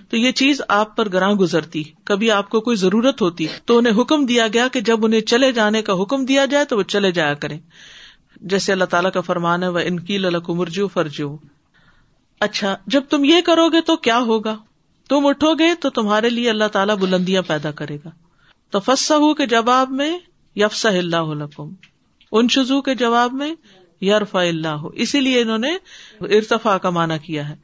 [0.10, 4.00] تو یہ چیز آپ پر گراں گزرتی کبھی آپ کو کوئی ضرورت ہوتی تو انہیں
[4.02, 7.12] حکم دیا گیا کہ جب انہیں چلے جانے کا حکم دیا جائے تو وہ چلے
[7.20, 7.58] جایا کریں
[8.54, 11.36] جیسے اللہ تعالیٰ کا فرمان ہے وہ انکیل اللہ کو مرجو فرجو
[12.50, 14.56] اچھا جب تم یہ کرو گے تو کیا ہوگا
[15.10, 19.90] تم اٹھو گے تو تمہارے لیے اللہ تعالیٰ بلندیاں پیدا کرے گا ہو کے جواب
[20.00, 20.12] میں
[20.60, 21.36] یفس اللہ
[22.40, 23.54] ان شزو کے جواب میں
[24.02, 25.72] یارفا اللہ اسی لیے انہوں نے
[26.38, 27.56] ارتفا کا مانا کیا ہے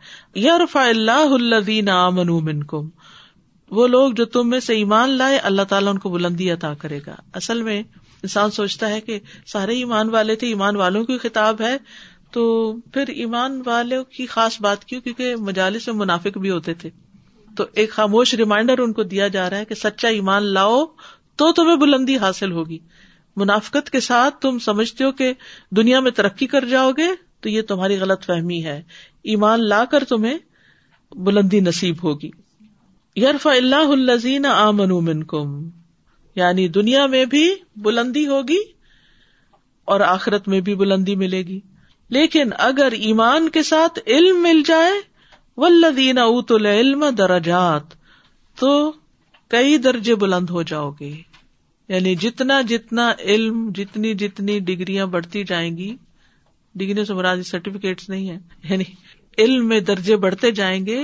[0.42, 2.88] یارفا اللہ اللہ امن کم
[3.80, 7.00] وہ لوگ جو تم میں سے ایمان لائے اللہ تعالیٰ ان کو بلندی عطا کرے
[7.08, 9.20] گا اصل میں انسان سوچتا ہے کہ
[9.54, 11.78] سارے ایمان والے تھے ایمان والوں کی خطاب ہے
[12.34, 12.46] تو
[12.94, 16.90] پھر ایمان والوں کی خاص بات کیوں کیونکہ مجالس میں منافق بھی ہوتے تھے
[17.56, 20.84] تو ایک خاموش ریمائنڈر ان کو دیا جا رہا ہے کہ سچا ایمان لاؤ
[21.42, 22.78] تو تمہیں بلندی حاصل ہوگی
[23.42, 25.32] منافقت کے ساتھ تم سمجھتے ہو کہ
[25.78, 27.08] دنیا میں ترقی کر جاؤ گے
[27.44, 28.82] تو یہ تمہاری غلط فہمی ہے
[29.34, 30.38] ایمان لا کر تمہیں
[31.28, 32.30] بلندی نصیب ہوگی
[33.22, 35.56] یارف اللہ الزین آمن کم
[36.36, 37.46] یعنی دنیا میں بھی
[37.88, 38.60] بلندی ہوگی
[39.94, 41.60] اور آخرت میں بھی بلندی ملے گی
[42.18, 44.92] لیکن اگر ایمان کے ساتھ علم مل جائے
[45.62, 47.93] ولدین اوت العلم دراجات
[48.60, 48.69] تو
[49.56, 55.69] کئی درجے بلند ہو جاؤ گے یعنی جتنا جتنا علم جتنی جتنی ڈگریاں بڑھتی جائیں
[55.78, 55.89] گی
[56.82, 58.38] ڈگریوں سے مراد سرٹیفکیٹ نہیں ہے
[58.69, 58.84] یعنی
[59.43, 60.97] علم میں درجے بڑھتے جائیں گے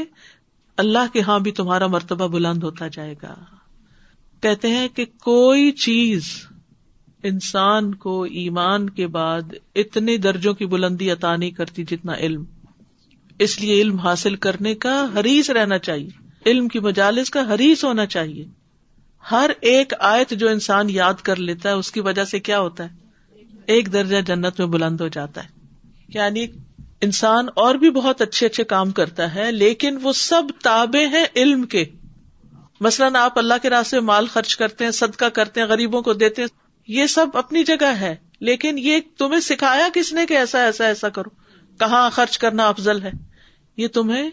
[0.85, 3.35] اللہ کے ہاں بھی تمہارا مرتبہ بلند ہوتا جائے گا
[4.41, 6.31] کہتے ہیں کہ کوئی چیز
[7.31, 12.43] انسان کو ایمان کے بعد اتنے درجوں کی بلندی عطا نہیں کرتی جتنا علم
[13.45, 18.05] اس لیے علم حاصل کرنے کا حریث رہنا چاہیے علم کی مجالس کا حریث ہونا
[18.15, 18.45] چاہیے
[19.31, 22.83] ہر ایک آیت جو انسان یاد کر لیتا ہے اس کی وجہ سے کیا ہوتا
[22.85, 23.45] ہے
[23.75, 25.47] ایک درجہ جنت میں بلند ہو جاتا ہے
[26.15, 26.45] یعنی
[27.07, 31.63] انسان اور بھی بہت اچھے اچھے کام کرتا ہے لیکن وہ سب تابے ہیں علم
[31.73, 31.85] کے
[32.81, 36.41] مثلاً آپ اللہ کے راستے مال خرچ کرتے ہیں صدقہ کرتے ہیں غریبوں کو دیتے
[36.41, 36.47] ہیں
[36.97, 38.15] یہ سب اپنی جگہ ہے
[38.49, 41.29] لیکن یہ تمہیں سکھایا کس نے کہ ایسا ایسا ایسا کرو
[41.79, 43.11] کہاں خرچ کرنا افضل ہے
[43.77, 44.29] یہ تمہیں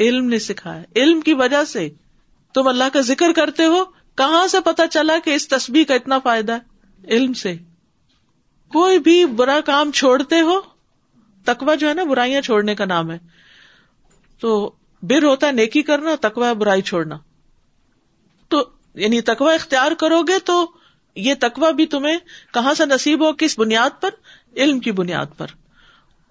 [0.00, 1.88] علم نے سکھایا علم کی وجہ سے
[2.54, 3.84] تم اللہ کا ذکر کرتے ہو
[4.20, 7.54] کہاں سے پتا چلا کہ اس تصبیح کا اتنا فائدہ ہے علم سے
[8.72, 10.58] کوئی بھی برا کام چھوڑتے ہو
[11.46, 13.18] تکوا جو ہے نا برائیاں چھوڑنے کا نام ہے
[14.40, 14.54] تو
[15.10, 17.18] بر ہوتا ہے نیکی کرنا تکوا ہے برائی چھوڑنا
[18.54, 18.62] تو
[19.04, 20.64] یعنی تکوا اختیار کرو گے تو
[21.26, 22.16] یہ تکوا بھی تمہیں
[22.54, 24.10] کہاں سے نصیب ہو کس بنیاد پر
[24.62, 25.50] علم کی بنیاد پر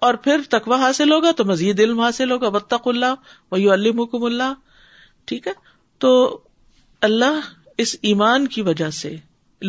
[0.04, 3.14] اور پھر تکوا حاصل ہوگا تو مزید علم حاصل ہوگا وطخ اللہ
[3.52, 3.70] ویو
[4.02, 4.52] حکم اللہ
[5.30, 5.52] ٹھیک ہے
[6.04, 6.10] تو
[7.08, 7.46] اللہ
[7.84, 9.14] اس ایمان کی وجہ سے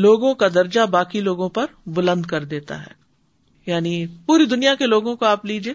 [0.06, 3.94] لوگوں کا درجہ باقی لوگوں پر بلند کر دیتا ہے یعنی
[4.26, 5.74] پوری دنیا کے لوگوں کو آپ لیجیے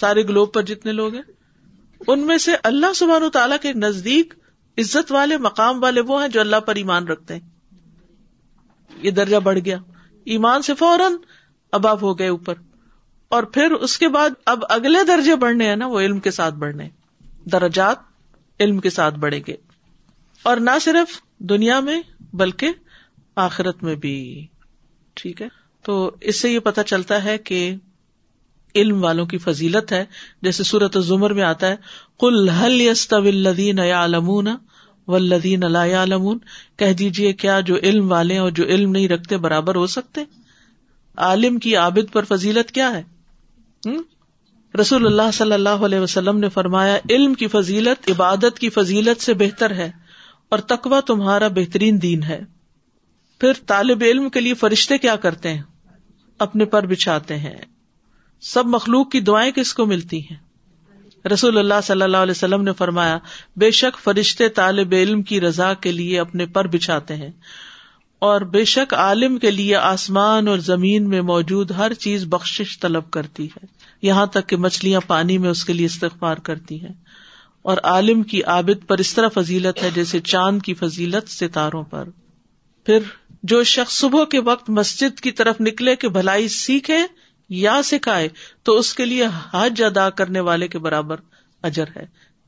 [0.00, 1.26] سارے گلوب پر جتنے لوگ ہیں
[2.06, 4.34] ان میں سے اللہ سبحان و تعالیٰ کے نزدیک
[4.82, 9.58] عزت والے مقام والے وہ ہیں جو اللہ پر ایمان رکھتے ہیں یہ درجہ بڑھ
[9.64, 9.78] گیا
[10.36, 11.16] ایمان سے فوراً
[11.80, 12.66] اباب ہو گئے اوپر
[13.36, 16.54] اور پھر اس کے بعد اب اگلے درجے بڑھنے ہیں نا وہ علم کے ساتھ
[16.64, 16.88] بڑھنے
[17.52, 17.98] درجات
[18.64, 19.54] علم کے ساتھ بڑھیں گے
[20.50, 22.00] اور نہ صرف دنیا میں
[22.42, 22.72] بلکہ
[23.46, 24.14] آخرت میں بھی
[25.20, 25.48] ٹھیک ہے
[25.86, 25.96] تو
[26.30, 27.58] اس سے یہ پتا چلتا ہے کہ
[28.80, 30.04] علم والوں کی فضیلت ہے
[30.42, 31.76] جیسے سورت زمر میں آتا ہے
[32.20, 33.46] کل
[33.78, 34.48] علمون
[35.08, 36.38] و لدی ن علمون
[36.78, 40.24] کہہ دیجیے کیا جو علم والے اور جو علم نہیں رکھتے برابر ہو سکتے
[41.28, 43.02] عالم کی عابد پر فضیلت کیا ہے
[44.80, 49.34] رسول اللہ صلی اللہ علیہ وسلم نے فرمایا علم کی فضیلت عبادت کی فضیلت سے
[49.42, 49.90] بہتر ہے
[50.50, 52.40] اور تقوا تمہارا بہترین دین ہے
[53.40, 55.62] پھر طالب علم کے لیے فرشتے کیا کرتے ہیں
[56.46, 57.56] اپنے پر بچھاتے ہیں
[58.52, 60.36] سب مخلوق کی دعائیں کس کو ملتی ہیں
[61.32, 63.18] رسول اللہ صلی اللہ علیہ وسلم نے فرمایا
[63.60, 67.30] بے شک فرشتے طالب علم کی رضا کے لیے اپنے پر بچھاتے ہیں
[68.26, 73.10] اور بے شک عالم کے لیے آسمان اور زمین میں موجود ہر چیز بخشش طلب
[73.16, 73.66] کرتی ہے
[74.02, 76.92] یہاں تک کہ مچھلیاں پانی میں اس کے لیے استغفار کرتی ہیں
[77.70, 82.08] اور عالم کی عابد پر اس طرح فضیلت ہے جیسے چاند کی فضیلت ستاروں پر
[82.86, 83.02] پھر
[83.52, 86.98] جو شخص صبح کے وقت مسجد کی طرف نکلے کہ بھلائی سیکھے
[87.62, 88.28] یا سکھائے
[88.64, 91.20] تو اس کے لیے حج ادا کرنے والے کے برابر
[91.68, 92.04] اجر ہے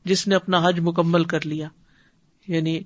[0.09, 1.67] جس نے اپنا حج مکمل کر لیا
[2.47, 2.79] یعنی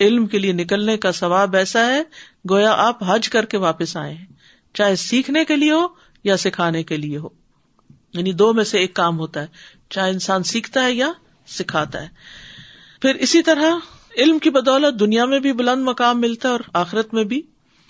[0.00, 2.02] علم کے لیے نکلنے کا ثواب ایسا ہے
[2.50, 4.26] گویا آپ حج کر کے واپس آئے ہیں
[4.74, 5.86] چاہے سیکھنے کے لیے ہو
[6.24, 7.28] یا سکھانے کے لیے ہو
[8.14, 9.46] یعنی دو میں سے ایک کام ہوتا ہے
[9.96, 11.10] چاہے انسان سیکھتا ہے یا
[11.58, 12.08] سکھاتا ہے
[13.02, 13.76] پھر اسی طرح
[14.24, 17.40] علم کی بدولت دنیا میں بھی بلند مقام ملتا ہے اور آخرت میں بھی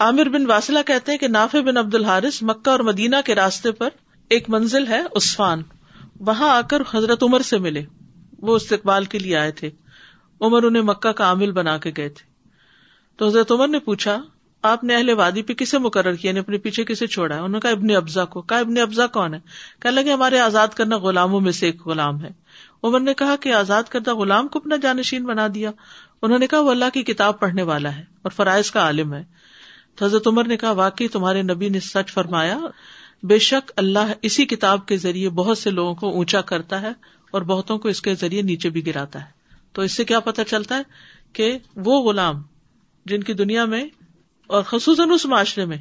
[0.07, 3.73] عامر بن واسلہ کہتے ہیں کہ نافع بن عبد الحرض مکہ اور مدینہ کے راستے
[3.79, 3.89] پر
[4.37, 5.63] ایک منزل ہے عثفان
[6.27, 7.83] وہاں آ کر حضرت عمر سے ملے
[8.49, 9.71] وہ استقبال کے لیے آئے تھے
[10.49, 12.27] عمر انہیں مکہ کا عامل بنا کے گئے تھے
[13.19, 14.17] تو حضرت عمر نے پوچھا
[14.67, 17.39] آپ نے اہل وادی پہ کسے مقرر کیا نے یعنی اپنے پیچھے کسے چھوڑا ہے
[17.41, 19.39] انہوں نے کہا ابن ابزا کو کہا ابن ابزا کون ہے
[19.83, 22.31] کہ ہمارے آزاد کرنا غلاموں میں سے ایک غلام ہے
[22.85, 25.71] عمر نے کہا کہ آزاد کردہ غلام کو اپنا جانشین بنا دیا
[26.23, 29.23] انہوں نے کہا وہ اللہ کی کتاب پڑھنے والا ہے اور فرائض کا عالم ہے
[29.97, 32.59] تو حضرت عمر نے کہا واقعی تمہارے نبی نے سچ فرمایا
[33.29, 36.93] بے شک اللہ اسی کتاب کے ذریعے بہت سے لوگوں کو اونچا کرتا ہے
[37.37, 39.37] اور بہتوں کو اس کے ذریعے نیچے بھی گراتا ہے
[39.75, 40.83] تو اس سے کیا پتا چلتا ہے
[41.39, 42.43] کہ وہ غلام
[43.11, 43.85] جن کی دنیا میں
[44.57, 45.77] اور خصوصاً اس معاشرے میں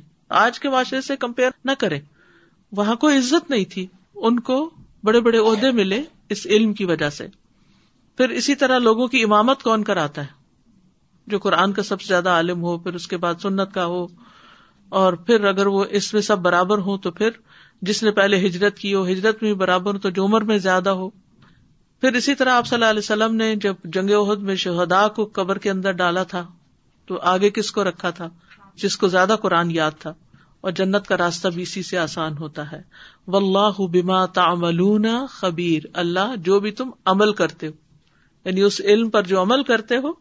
[0.46, 2.00] آج کے معاشرے سے کمپیئر نہ کرے
[2.78, 3.86] وہاں کو عزت نہیں تھی
[4.30, 4.58] ان کو
[5.10, 6.02] بڑے بڑے عہدے ملے
[6.36, 7.28] اس علم کی وجہ سے
[8.18, 10.36] پھر اسی طرح لوگوں کی امامت کون کر آتا ہے
[11.32, 14.06] جو قرآن کا سب سے زیادہ عالم ہو پھر اس کے بعد سنت کا ہو
[15.02, 17.30] اور پھر اگر وہ اس میں سب برابر ہو تو پھر
[17.90, 20.90] جس نے پہلے ہجرت کی ہو ہجرت میں برابر ہو تو جو عمر میں زیادہ
[21.02, 21.10] ہو
[22.02, 25.30] پھر اسی طرح آپ صلی اللہ علیہ وسلم نے جب جنگ عہد میں شہدا کو
[25.34, 26.46] قبر کے اندر ڈالا تھا
[27.08, 28.28] تو آگے کس کو رکھا تھا
[28.84, 30.14] جس کو زیادہ قرآن یاد تھا
[30.68, 32.82] اور جنت کا راستہ بھی اسی سے آسان ہوتا ہے
[35.42, 39.98] خبیر اللہ جو بھی تم عمل کرتے ہو یعنی اس علم پر جو عمل کرتے
[40.06, 40.12] ہو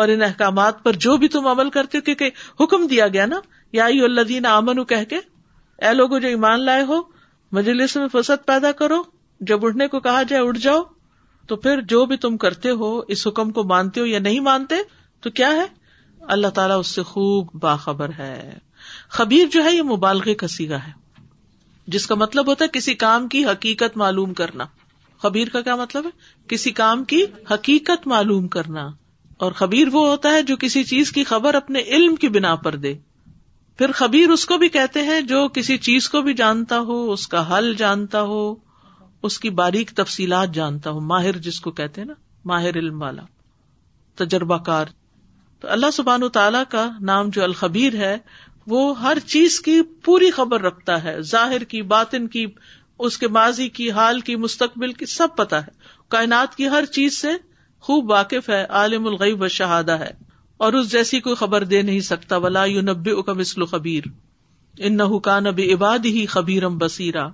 [0.00, 3.40] اور ان احکامات پر جو بھی تم عمل کرتے ہو کیونکہ حکم دیا گیا نا
[3.78, 7.00] یا یادین امن کے اے لوگوں جو ایمان لائے ہو
[7.60, 9.02] مجلس میں فرصت پیدا کرو
[9.48, 10.82] جب اٹھنے کو کہا جائے اٹھ جاؤ
[11.48, 14.74] تو پھر جو بھی تم کرتے ہو اس حکم کو مانتے ہو یا نہیں مانتے
[15.22, 15.66] تو کیا ہے
[16.34, 18.54] اللہ تعالیٰ اس سے خوب باخبر ہے
[19.16, 20.92] خبیر جو ہے یہ مبالغ کسی کا ہے
[21.94, 24.64] جس کا مطلب ہوتا ہے کسی کام کی حقیقت معلوم کرنا
[25.22, 26.10] خبیر کا کیا مطلب ہے
[26.48, 28.88] کسی کام کی حقیقت معلوم کرنا
[29.44, 32.76] اور خبیر وہ ہوتا ہے جو کسی چیز کی خبر اپنے علم کی بنا پر
[32.86, 32.94] دے
[33.78, 37.26] پھر خبیر اس کو بھی کہتے ہیں جو کسی چیز کو بھی جانتا ہو اس
[37.28, 38.38] کا حل جانتا ہو
[39.26, 42.14] اس کی باریک تفصیلات جانتا ہو ماہر جس کو کہتے ہیں نا
[42.52, 43.22] ماہر علم والا
[44.24, 44.86] تجربہ کار
[45.74, 48.16] اللہ سبحان و تعالیٰ کا نام جو الخبیر ہے
[48.72, 52.44] وہ ہر چیز کی پوری خبر رکھتا ہے ظاہر کی باطن کی
[53.06, 55.70] اس کے ماضی کی حال کی مستقبل کی سب پتا ہے
[56.14, 57.28] کائنات کی ہر چیز سے
[57.88, 60.10] خوب واقف ہے عالم الغیب و شہادہ ہے
[60.66, 64.04] اور اس جیسی کوئی خبر دے نہیں سکتا ولا نبی یونب اکمسل خبیر
[64.88, 67.26] ان حکان نب عباد ہی خبیرم بسیرا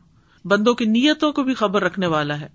[0.51, 2.49] بندوں کی نیتوں کو بھی خبر رکھنے والا ہے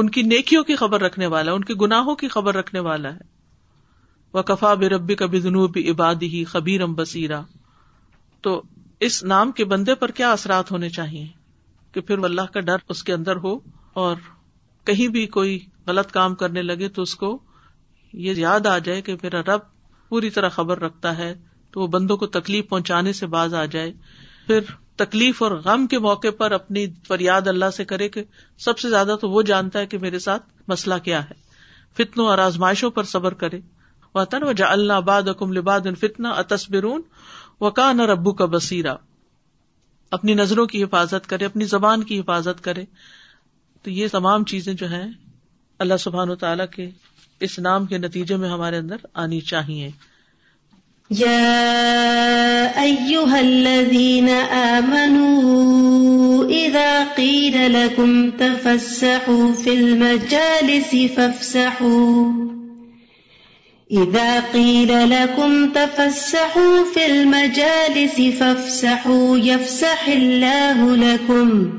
[0.00, 3.12] ان کی نیکیوں کی خبر رکھنے والا ہے ان کے گناہوں کی خبر رکھنے والا
[3.14, 3.28] ہے
[4.34, 7.40] وقفا ربی کبھی عبادی قبیر ام بسیرا
[8.42, 8.60] تو
[9.06, 11.26] اس نام کے بندے پر کیا اثرات ہونے چاہیے
[11.92, 13.58] کہ پھر اللہ کا ڈر اس کے اندر ہو
[14.02, 14.16] اور
[14.86, 17.38] کہیں بھی کوئی غلط کام کرنے لگے تو اس کو
[18.26, 19.62] یہ یاد آ جائے کہ میرا رب
[20.08, 21.32] پوری طرح خبر رکھتا ہے
[21.72, 23.92] تو وہ بندوں کو تکلیف پہنچانے سے باز آ جائے
[24.46, 24.70] پھر
[25.04, 28.22] تکلیف اور غم کے موقع پر اپنی فریاد اللہ سے کرے کہ
[28.64, 31.34] سب سے زیادہ تو وہ جانتا ہے کہ میرے ساتھ مسئلہ کیا ہے
[32.02, 33.60] فتنوں اور آزمائشوں پر صبر کرے
[34.14, 37.02] وطن وجا اللہ باد لباد الفتنا اتسبرون
[37.60, 38.94] و کان اور ابو کا بسیرا
[40.18, 42.84] اپنی نظروں کی حفاظت کرے اپنی زبان کی حفاظت کرے
[43.82, 45.06] تو یہ تمام چیزیں جو ہیں
[45.84, 46.88] اللہ سبحان و تعالیٰ کے
[47.46, 49.90] اس نام کے نتیجے میں ہمارے اندر آنی چاہیے
[51.18, 62.59] يا أيها الذين آمنوا إذا قيل لكم تفسحوا في المجالس فافسحوا
[63.92, 71.70] إذا قيل لكم تفسحوا في المجالس فافسحوا يفسح الله لكم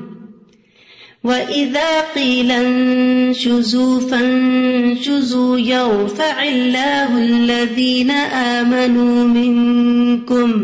[1.23, 8.11] وإذا قيل انشزوا فانشزوا يرفع الله الذين
[8.51, 10.63] آمنوا منكم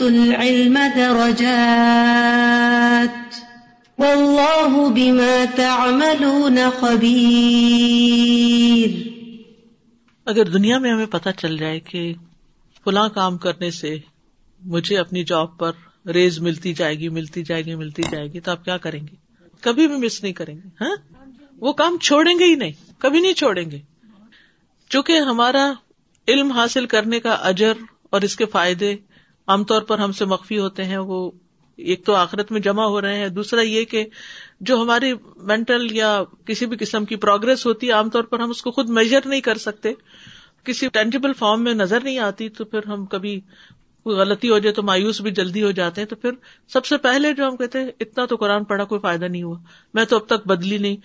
[0.07, 3.37] العلم درجات
[4.03, 8.91] والله بما تعملون خبير
[10.33, 12.01] اگر دنیا میں ہمیں پتہ چل جائے کہ
[12.85, 13.91] فلاں کام کرنے سے
[14.75, 15.73] مجھے اپنی جاب پر
[16.17, 19.15] ریز ملتی جائے گی ملتی جائے گی ملتی جائے گی تو آپ کیا کریں گے
[19.67, 20.95] کبھی بھی مس نہیں کریں گے ہاں
[21.67, 22.75] وہ کام چھوڑیں گے ہی نہیں
[23.05, 23.79] کبھی نہیں چھوڑیں گے
[24.93, 25.65] چونکہ ہمارا
[26.31, 27.77] علم حاصل کرنے کا اجر
[28.15, 28.95] اور اس کے فائدے
[29.53, 31.19] عام طور پر ہم سے مخفی ہوتے ہیں وہ
[31.91, 34.03] ایک تو آخرت میں جمع ہو رہے ہیں دوسرا یہ کہ
[34.69, 35.11] جو ہماری
[35.51, 36.09] مینٹل یا
[36.47, 39.27] کسی بھی قسم کی پروگرس ہوتی ہے عام طور پر ہم اس کو خود میجر
[39.33, 39.91] نہیں کر سکتے
[40.69, 43.39] کسی ٹینجیبل فارم میں نظر نہیں آتی تو پھر ہم کبھی
[44.03, 46.31] کوئی غلطی ہو جائے تو مایوس بھی جلدی ہو جاتے ہیں تو پھر
[46.73, 49.57] سب سے پہلے جو ہم کہتے ہیں اتنا تو قرآن پڑھا کوئی فائدہ نہیں ہوا
[49.99, 50.95] میں تو اب تک بدلی نہیں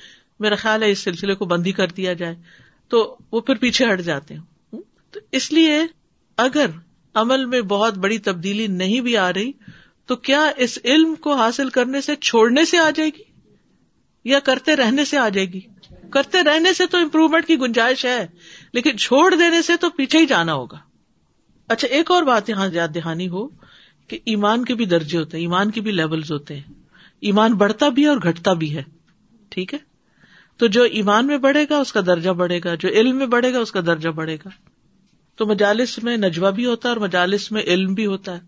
[0.47, 2.35] میرا خیال ہے اس سلسلے کو بند ہی کر دیا جائے
[2.95, 4.41] تو وہ پھر پیچھے ہٹ جاتے ہیں
[5.15, 5.77] تو اس لیے
[6.45, 6.67] اگر
[7.21, 9.51] عمل میں بہت بڑی تبدیلی نہیں بھی آ رہی
[10.11, 13.23] تو کیا اس علم کو حاصل کرنے سے چھوڑنے سے آ جائے گی
[14.31, 15.61] یا کرتے رہنے سے آ جائے گی
[16.17, 18.27] کرتے رہنے سے تو امپروومنٹ کی گنجائش ہے
[18.73, 20.79] لیکن چھوڑ دینے سے تو پیچھے ہی جانا ہوگا
[21.75, 23.47] اچھا ایک اور بات یہاں یاد دہانی ہو
[24.09, 26.75] کہ ایمان کے بھی درجے ہوتے ہیں ایمان کے بھی لیولز ہوتے ہیں
[27.31, 28.83] ایمان بڑھتا بھی ہے اور گھٹتا بھی ہے
[29.51, 29.79] ٹھیک ہے
[30.63, 33.53] تو جو ایمان میں بڑھے گا اس کا درجہ بڑھے گا جو علم میں بڑھے
[33.55, 34.49] گا اس کا درجہ بڑھے گا
[35.37, 38.41] تو مجالس میں نجوہ بھی ہوتا ہے اور مجالس میں علم بھی ہوتا ہے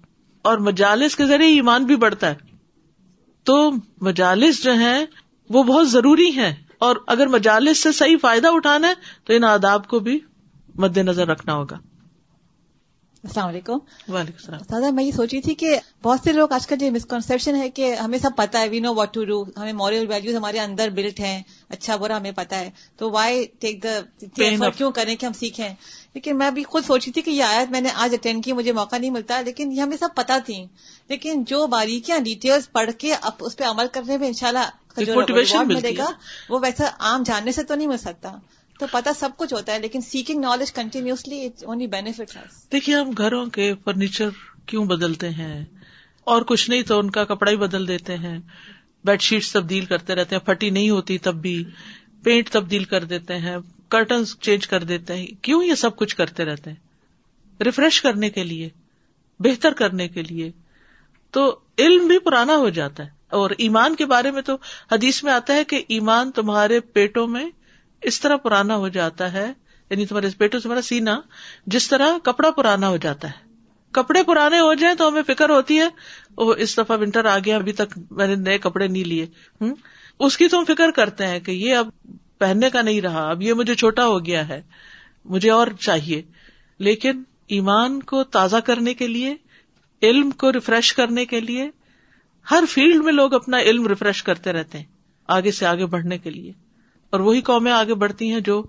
[0.51, 2.55] اور مجالس کے ذریعے ایمان بھی بڑھتا ہے
[3.51, 3.57] تو
[4.11, 5.05] مجالس جو ہیں
[5.57, 6.53] وہ بہت ضروری ہیں
[6.87, 8.95] اور اگر مجالس سے صحیح فائدہ اٹھانا ہے
[9.27, 10.19] تو ان آداب کو بھی
[10.85, 11.79] مد نظر رکھنا ہوگا
[13.25, 13.79] السلام علیکم
[14.15, 17.55] وعلیکم السلام سادہ میں یہ سوچی تھی کہ بہت سے لوگ آج کل یہ مسکنسپشن
[17.61, 20.61] ہے کہ ہمیں سب پتا ہے we know what to do ہمیں مورل ویلوز ہمارے
[20.61, 21.41] اندر بلٹ ہیں
[21.77, 25.69] اچھا برا ہمیں پتا ہے تو وائی ٹیک دا کیوں کریں کہ ہم سیکھیں
[26.17, 28.73] لیکن میں بھی خود سوچی تھی کہ یہ آیت میں نے آج اٹینڈ کی مجھے
[28.77, 30.55] موقع نہیں ملتا لیکن یہ ہمیں سب پتا تھی
[31.09, 34.71] لیکن جو باریکیاں ڈیٹیلز پڑھ کے اب اس پہ عمل کرنے میں ان شاء اللہ
[35.15, 36.07] موٹیویشن ملے گا
[36.49, 38.31] وہ ویسا عام جاننے سے تو نہیں مل سکتا
[38.79, 42.37] تو پتا سب کچھ ہوتا ہے لیکن seeking knowledge continuously only benefit
[42.73, 44.31] دیکھیے ہم گھروں کے فرنیچر
[44.73, 45.55] کیوں بدلتے ہیں
[46.35, 48.39] اور کچھ نہیں تو ان کا کپڑا ہی بدل دیتے ہیں
[49.11, 51.57] بیڈ شیٹس تبدیل کرتے رہتے ہیں پھٹی نہیں ہوتی تب بھی
[52.29, 53.57] پینٹ تبدیل کر دیتے ہیں
[53.95, 58.45] کرٹنس چینج کر دیتے ہیں کیوں یہ سب کچھ کرتے رہتے ہیں ریفریش کرنے کے
[58.45, 58.69] لیے
[59.47, 60.51] بہتر کرنے کے لیے
[61.37, 61.45] تو
[61.85, 64.57] علم بھی پرانا ہو جاتا ہے اور ایمان کے بارے میں تو
[64.91, 67.45] حدیث میں آتا ہے کہ ایمان تمہارے پیٹوں میں
[68.11, 69.47] اس طرح پرانا ہو جاتا ہے
[69.91, 71.19] یعنی تمہارے پیٹوں سے سینا
[71.75, 73.45] جس طرح کپڑا پرانا ہو جاتا ہے
[73.99, 75.87] کپڑے پرانے ہو جائیں تو ہمیں فکر ہوتی ہے
[76.47, 79.67] وہ اس دفعہ ونٹر آ گیا ابھی تک میں نے نئے کپڑے نہیں لیے
[80.27, 81.89] اس کی تو ہم فکر کرتے ہیں کہ یہ اب
[82.39, 84.61] پہننے کا نہیں رہا اب یہ مجھے چھوٹا ہو گیا ہے
[85.35, 86.21] مجھے اور چاہیے
[86.89, 87.23] لیکن
[87.57, 89.35] ایمان کو تازہ کرنے کے لیے
[90.09, 91.69] علم کو ریفریش کرنے کے لیے
[92.51, 94.85] ہر فیلڈ میں لوگ اپنا علم ریفریش کرتے رہتے ہیں
[95.37, 96.53] آگے سے آگے بڑھنے کے لیے
[97.13, 98.63] اور وہی قومیں آگے بڑھتی ہیں جو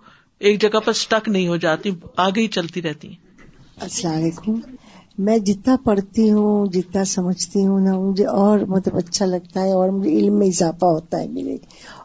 [0.47, 1.91] ایک جگہ پر اسٹک نہیں ہو جاتی
[2.25, 3.25] آگے ہی چلتی رہتی ہیں
[3.87, 4.59] السلام علیکم
[5.27, 9.89] میں جتنا پڑھتی ہوں جتنا سمجھتی ہوں نا مجھے اور مطلب اچھا لگتا ہے اور
[9.99, 11.55] مجھے علم میں اضافہ ہوتا ہے میرے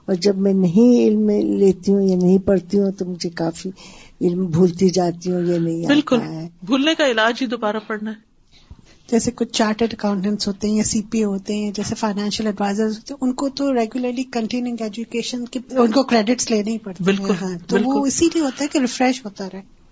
[0.07, 1.29] اور جب میں نہیں علم
[1.61, 3.71] لیتی ہوں یا نہیں پڑھتی ہوں تو مجھے کافی
[4.29, 6.21] علم بھولتی جاتی ہوں یہ نہیں بالکل
[6.71, 8.31] بھولنے کا علاج ہی دوبارہ پڑھنا ہے
[9.11, 13.15] جیسے کچھ چارٹرڈ اکاؤنٹینٹس ہوتے ہیں یا سی پی ہوتے ہیں جیسے فائنینشیل ایڈوائزر ہوتے
[13.15, 17.35] ہیں ان کو تو ریگولرلی کنٹینیوگ ایجوکیشن کے ان کو کریڈٹس لینے ہی پڑتے بالکل
[17.43, 19.83] ہاں تو وہ اسی لیے ہوتا ہے کہ ریفریش ہوتا رہے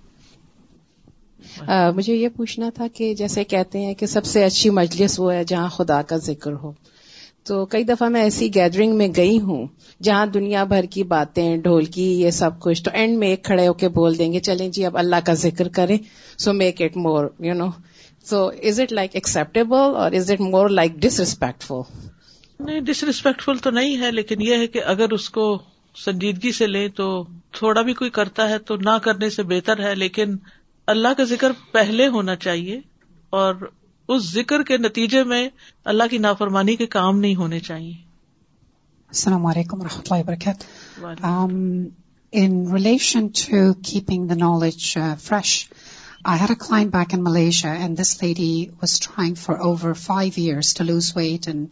[1.96, 5.44] مجھے یہ پوچھنا تھا کہ جیسے کہتے ہیں کہ سب سے اچھی مجلس وہ ہے
[5.54, 6.72] جہاں خدا کا ذکر ہو
[7.48, 9.66] تو کئی دفعہ میں ایسی گیدرنگ میں گئی ہوں
[10.04, 13.72] جہاں دنیا بھر کی باتیں ڈھولکی یہ سب کچھ تو اینڈ میں ایک کھڑے ہو
[13.82, 15.96] کے بول دیں گے چلیں جی اب اللہ کا ذکر کریں
[16.44, 17.68] so make it more you know
[18.30, 20.94] so is it like acceptable or is it more like
[21.66, 21.82] disrespectful
[22.66, 25.46] نہیں ڈس ریسپیکٹ فل تو نہیں ہے لیکن یہ ہے کہ اگر اس کو
[26.04, 27.10] سنجیدگی سے لیں تو
[27.58, 30.36] تھوڑا بھی کوئی کرتا ہے تو نہ کرنے سے بہتر ہے لیکن
[30.96, 32.80] اللہ کا ذکر پہلے ہونا چاہیے
[33.38, 33.54] اور
[34.14, 35.42] اس ذکر کے نتیجے میں
[35.90, 37.92] اللہ کی نافرمانی کے کام نہیں ہونے چاہیے
[39.14, 39.80] السلام علیکم
[41.00, 41.46] و
[42.74, 45.52] relation to keeping the knowledge fresh
[46.32, 50.32] I had a client back in Malaysia and this lady was trying for over five
[50.46, 51.66] years to lose weight and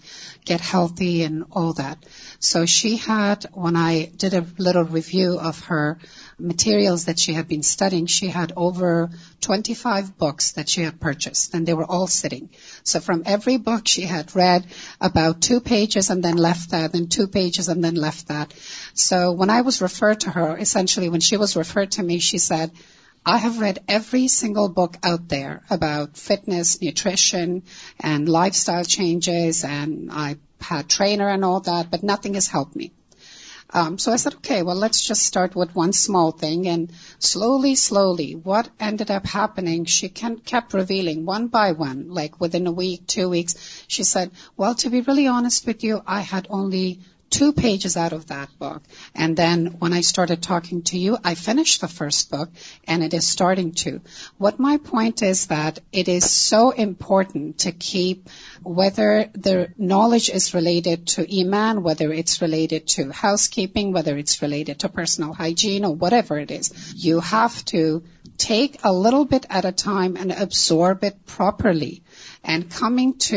[0.48, 2.06] get healthy and all that
[2.52, 5.92] so she had one I did a little review of her
[6.38, 11.54] materials that she had been studying, she had over 25 books that she had purchased,
[11.54, 12.48] and they were all sitting.
[12.84, 14.66] So from every book she had read
[15.00, 18.54] about 2 pages and then left that, and 2 pages and then left that.
[18.94, 22.38] So when I was referred to her, essentially when she was referred to me, she
[22.38, 22.70] said,
[23.26, 27.62] I have read every single book out there about fitness, nutrition,
[27.98, 32.76] and lifestyle changes, and I had a trainer and all that, but nothing has helped
[32.76, 32.86] me.
[33.70, 36.66] Um, so I said, okay, well, let's just start with one small thing.
[36.68, 42.66] And slowly, slowly, what ended up happening, she kept revealing one by one, like within
[42.66, 46.46] a week, 2 weeks, she said, well, to be really honest with you, I had
[46.50, 47.00] only
[47.36, 48.82] 2 pages out of that book.
[49.14, 52.50] And then when I started talking to you, I finished the first book,
[52.86, 54.00] and it is starting to.
[54.38, 58.28] What my point is that it is so important to keep,
[58.62, 64.80] whether the knowledge is related to Iman, whether it's related to housekeeping, whether it's related
[64.80, 68.04] to personal hygiene or whatever it is, you have to
[68.38, 71.94] take a little bit at a time and absorb it properly.
[72.52, 73.36] And coming to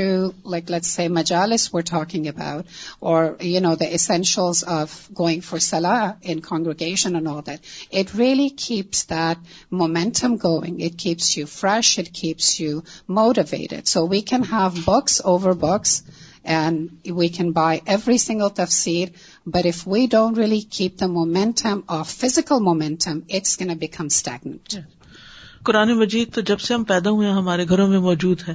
[0.51, 2.65] like let see مجالس we're talking about
[3.11, 8.47] or you know the essentials of going for سلح in congregation an oh it really
[8.65, 9.47] keeps that
[9.81, 12.79] momentum going it keeps you fresh it keeps you
[13.19, 16.01] more aware so we can have books over books
[16.43, 19.07] and we can buy every single تفسیر
[19.55, 24.05] but if we don't really keep the momentum of physical momentum it's can اے بیکم
[24.11, 24.77] اسٹیک
[25.65, 28.53] قرآن مجید تو جب سے ہم پیدا ہوئے ہمارے گھروں میں موجود ہیں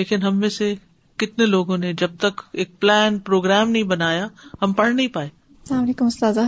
[0.00, 0.74] لیکن ہم میں سے
[1.22, 4.26] کتنے لوگوں نے جب تک ایک پلان پروگرام نہیں بنایا
[4.62, 6.38] ہم پڑھ نہیں پائے السلام علیکم استاذ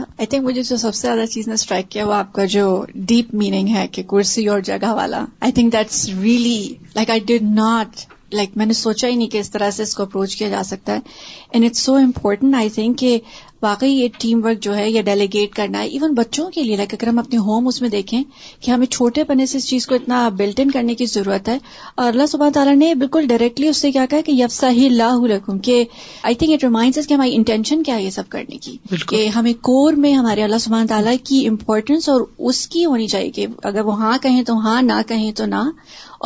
[0.56, 2.64] جو سب سے زیادہ چیز نے اسٹرائک کیا وہ آپ کا جو
[3.12, 6.58] ڈیپ میننگ ہے کہ کرسی اور جگہ والا I think that's really
[6.96, 7.96] like I did not
[8.36, 10.62] like میں نے سوچا ہی نہیں کہ اس طرح سے اس کو اپروچ کیا جا
[10.72, 11.16] سکتا ہے
[11.52, 13.18] and it's so important I think کہ
[13.62, 16.92] واقعی یہ ٹیم ورک جو ہے یا ڈیلیگیٹ کرنا ہے ایون بچوں کے لیے لائک
[16.94, 18.22] اگر ہم اپنے ہوم اس میں دیکھیں
[18.62, 21.56] کہ ہمیں چھوٹے پنے سے اس چیز کو اتنا بلٹ ان کرنے کی ضرورت ہے
[21.94, 25.24] اور اللہ سبحانہ تعالیٰ نے بالکل ڈائریکٹلی اس سے کیا کہا کہ یفسا ہی لاہ
[25.64, 25.82] کہ
[26.30, 28.76] آئی تھنک اٹ ریمائنڈ کہ ہماری انٹینشن کیا ہے یہ سب کرنے کی
[29.08, 33.30] کہ ہمیں کور میں ہمارے اللہ سبحانہ تعالیٰ کی امپورٹینس اور اس کی ہونی چاہیے
[33.38, 35.64] کہ اگر وہ ہاں کہیں تو ہاں نہ کہیں تو نہ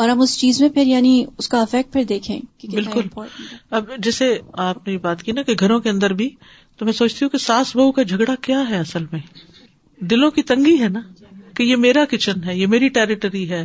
[0.00, 2.38] اور ہم اس چیز میں پھر یعنی اس کا افیکٹ پھر دیکھیں
[2.72, 3.06] بالکل
[3.78, 4.36] اب جیسے
[4.68, 6.28] آپ نے بات کی نا کہ گھروں کے اندر بھی
[6.82, 9.18] تو میں سوچتی ہوں کہ ساس بہو کا جھگڑا کیا ہے اصل میں
[10.10, 11.00] دلوں کی تنگی ہے نا
[11.56, 13.64] کہ یہ میرا کچن ہے یہ میری ٹریٹری ہے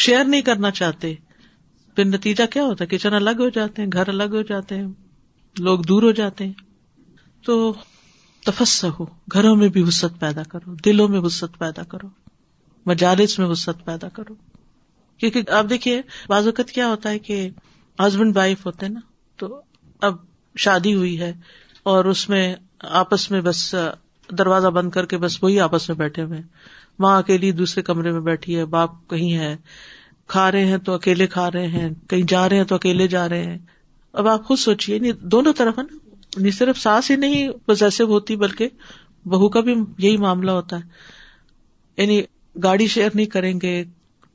[0.00, 1.12] شیئر نہیں کرنا چاہتے
[1.96, 4.86] پھر نتیجہ کیا ہوتا ہے کچن الگ ہو جاتے ہیں گھر الگ ہو جاتے ہیں
[5.60, 6.52] لوگ دور ہو جاتے ہیں
[7.46, 7.56] تو
[8.46, 12.08] تفس ہو گھروں میں بھی وسط پیدا کرو دلوں میں وسط پیدا کرو
[12.90, 14.34] مجالس میں وسط پیدا کرو
[15.18, 17.48] کیونکہ آپ دیکھیے بعض اوقات کیا ہوتا ہے کہ
[18.06, 19.00] ہسبینڈ وائف ہوتے ہیں نا
[19.42, 19.52] تو
[20.10, 20.24] اب
[20.66, 21.32] شادی ہوئی ہے
[21.92, 22.44] اور اس میں
[23.00, 23.74] آپس میں بس
[24.38, 26.40] دروازہ بند کر کے بس وہی آپس میں بیٹھے ہوئے
[27.04, 29.54] ماں اکیلی دوسرے کمرے میں بیٹھی ہے باپ کہیں ہے
[30.32, 33.28] کھا رہے ہیں تو اکیلے کھا رہے ہیں کہیں جا رہے ہیں تو اکیلے جا
[33.28, 33.58] رہے ہیں
[34.22, 35.96] اب آپ خود سوچیے یعنی دونوں طرف ہے نا
[36.36, 38.68] یعنی صرف ساس ہی نہیں پوزیسو ہوتی بلکہ
[39.34, 39.74] بہو کا بھی
[40.06, 42.20] یہی معاملہ ہوتا ہے یعنی
[42.62, 43.82] گاڑی شیئر نہیں کریں گے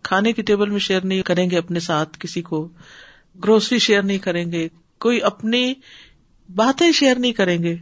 [0.09, 2.67] کھانے کی ٹیبل میں شیئر نہیں کریں گے اپنے ساتھ کسی کو
[3.43, 4.67] گروسری شیئر نہیں کریں گے
[5.05, 5.73] کوئی اپنی
[6.55, 7.75] باتیں شیئر نہیں کریں گے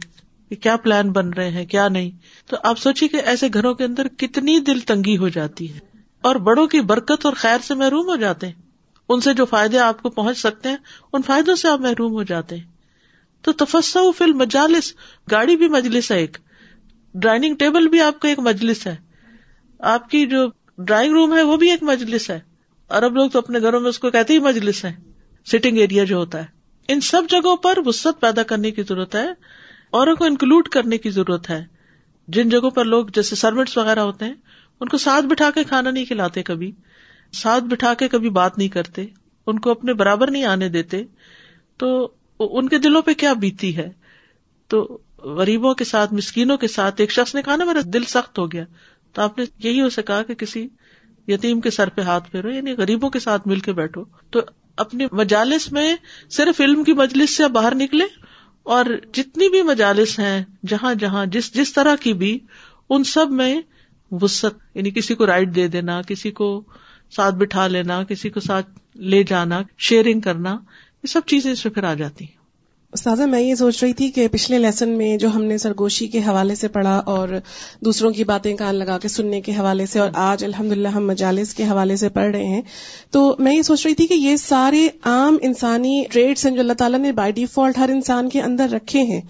[0.48, 2.10] کہ کیا پلان بن رہے ہیں کیا نہیں
[2.50, 5.78] تو آپ سوچیے کہ ایسے گھروں کے اندر کتنی دل تنگی ہو جاتی ہے
[6.28, 8.54] اور بڑوں کی برکت اور خیر سے محروم ہو جاتے ہیں
[9.14, 10.76] ان سے جو فائدے آپ کو پہنچ سکتے ہیں
[11.12, 12.64] ان فائدوں سے آپ محروم ہو جاتے ہیں
[13.44, 14.92] تو تفسا فل مجالس
[15.30, 16.36] گاڑی بھی مجلس ہے ایک
[17.22, 18.94] ڈائننگ ٹیبل بھی آپ کا ایک مجلس ہے
[19.94, 20.46] آپ کی جو
[20.84, 22.38] ڈرائنگ روم ہے وہ بھی ایک مجلس ہے
[22.98, 24.92] عرب لوگ تو اپنے گھروں میں اس کو کہتے ہی مجلس ہے
[25.52, 26.56] سٹنگ ایریا جو ہوتا ہے
[26.92, 29.26] ان سب جگہوں پر وسط پیدا کرنے کی ضرورت ہے
[29.98, 31.64] اوروں کو انکلوڈ کرنے کی ضرورت ہے
[32.36, 34.34] جن جگہوں پر لوگ جیسے سروٹس وغیرہ ہوتے ہیں
[34.80, 36.70] ان کو ساتھ بٹھا کے کھانا نہیں کھلاتے کبھی
[37.42, 39.04] ساتھ بٹھا کے کبھی بات نہیں کرتے
[39.50, 41.02] ان کو اپنے برابر نہیں آنے دیتے
[41.78, 41.88] تو
[42.58, 43.88] ان کے دلوں پہ کیا بیتی ہے
[44.74, 44.84] تو
[45.38, 48.50] غریبوں کے ساتھ مسکینوں کے ساتھ ایک شخص نے کہا نا میرا دل سخت ہو
[48.52, 48.64] گیا
[49.14, 50.66] تو آپ نے یہی اسے کہا کہ کسی
[51.28, 54.04] یتیم کے سر پہ ہاتھ پھیرو یعنی غریبوں کے ساتھ مل کے بیٹھو
[54.36, 54.40] تو
[54.82, 55.94] اپنی مجالس میں
[56.36, 58.04] صرف علم کی مجلس سے باہر نکلے
[58.74, 58.84] اور
[59.16, 62.38] جتنی بھی مجالس ہیں جہاں جہاں جس جس طرح کی بھی
[62.96, 63.54] ان سب میں
[64.22, 66.50] وسط یعنی کسی کو رائٹ دے دینا کسی کو
[67.16, 68.66] ساتھ بٹھا لینا کسی کو ساتھ
[69.14, 70.56] لے جانا شیئرنگ کرنا
[71.02, 72.36] یہ سب چیزیں اس میں پھر آ جاتی ہیں
[72.94, 76.18] استاذہ میں یہ سوچ رہی تھی کہ پچھلے لیسن میں جو ہم نے سرگوشی کے
[76.26, 77.28] حوالے سے پڑھا اور
[77.84, 81.52] دوسروں کی باتیں کان لگا کے سننے کے حوالے سے اور آج الحمد ہم مجالس
[81.54, 82.60] کے حوالے سے پڑھ رہے ہیں
[83.12, 86.72] تو میں یہ سوچ رہی تھی کہ یہ سارے عام انسانی ٹریڈس ہیں جو اللہ
[86.78, 89.20] تعالیٰ نے بائی ڈیفالٹ ہر انسان کے اندر رکھے ہیں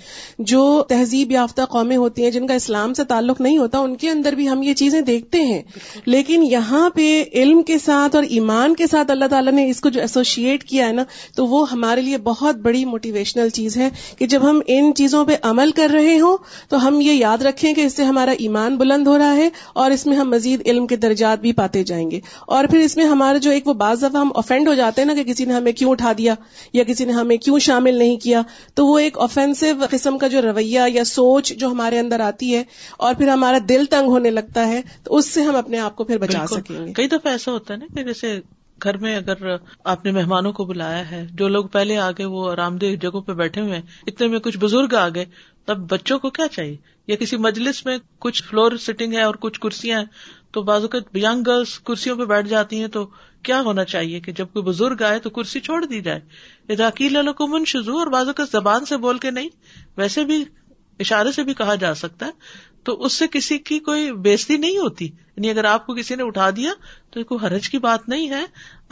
[0.53, 4.11] جو تہذیب یافتہ قومیں ہوتی ہیں جن کا اسلام سے تعلق نہیں ہوتا ان کے
[4.11, 5.61] اندر بھی ہم یہ چیزیں دیکھتے ہیں
[6.07, 7.11] لیکن یہاں پہ
[7.43, 10.87] علم کے ساتھ اور ایمان کے ساتھ اللہ تعالیٰ نے اس کو جو ایسوشیٹ کیا
[10.89, 11.05] ہے نا
[11.37, 13.89] تو وہ ہمارے لیے بہت بڑی موٹیویشنل چیز ہے
[14.19, 16.37] کہ جب ہم ان چیزوں پہ عمل کر رہے ہوں
[16.69, 19.49] تو ہم یہ یاد رکھیں کہ اس سے ہمارا ایمان بلند ہو رہا ہے
[19.85, 22.21] اور اس میں ہم مزید علم کے درجات بھی پاتے جائیں گے
[22.57, 25.07] اور پھر اس میں ہمارا جو ایک وہ بعض دفعہ ہم آفینڈ ہو جاتے ہیں
[25.09, 26.35] نا کہ کسی نے ہمیں کیوں اٹھا دیا
[26.73, 28.43] یا کسی نے ہمیں کیوں شامل نہیں کیا
[28.75, 32.63] تو وہ ایک آفینسو قسم کا جو رویہ یا سوچ جو ہمارے اندر آتی ہے
[33.07, 36.05] اور پھر ہمارا دل تنگ ہونے لگتا ہے تو اس سے ہم اپنے آپ کو
[36.05, 38.39] پھر بچا سکیں گے کئی دفعہ ایسا ہوتا ہے نا کہ جیسے
[38.85, 39.47] گھر میں اگر
[39.93, 43.33] آپ نے مہمانوں کو بلایا ہے جو لوگ پہلے آگے وہ آرام دہ جگہوں پہ
[43.41, 45.24] بیٹھے ہوئے ہیں اتنے میں کچھ بزرگ آ گئے
[45.66, 46.76] تب بچوں کو کیا چاہیے
[47.09, 50.07] یا کسی مجلس میں کچھ فلور سیٹنگ ہے اور کچھ کرسیاں ہیں
[50.53, 53.05] تو بازو کا یگ گرلس کرسیوں پہ بیٹھ جاتی ہیں تو
[53.49, 56.20] کیا ہونا چاہیے کہ جب کوئی بزرگ آئے تو کرسی چھوڑ دی جائے
[56.68, 59.49] یہ ذکیل کو من شزو اور بازوق زبان سے بول کے نہیں
[59.97, 60.45] ویسے بھی
[61.05, 62.31] اشارے سے بھی کہا جا سکتا ہے
[62.85, 66.22] تو اس سے کسی کی کوئی بےزتی نہیں ہوتی یعنی اگر آپ کو کسی نے
[66.22, 66.72] اٹھا دیا
[67.12, 68.43] تو کوئی حرج کی بات نہیں ہے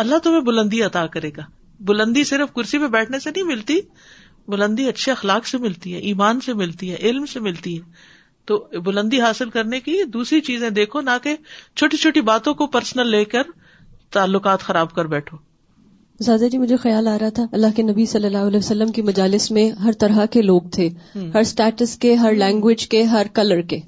[0.05, 1.43] اللہ تمہیں بلندی عطا کرے گا
[1.91, 3.79] بلندی صرف کرسی پہ بیٹھنے سے نہیں ملتی
[4.49, 8.15] بلندی اچھے اخلاق سے ملتی ہے ایمان سے ملتی ہے علم سے ملتی ہے
[8.47, 11.35] تو بلندی حاصل کرنے کی دوسری چیزیں دیکھو نہ کہ
[11.77, 13.49] چھوٹی چھوٹی باتوں کو پرسنل لے کر
[14.15, 15.37] تعلقات خراب کر بیٹھو
[16.25, 19.03] زیادہ جی مجھے خیال آ رہا تھا اللہ کے نبی صلی اللہ علیہ وسلم کی
[19.09, 20.89] مجالس میں ہر طرح کے لوگ تھے
[21.35, 23.81] ہر اسٹیٹس کے ہر لینگویج کے ہر کلر کے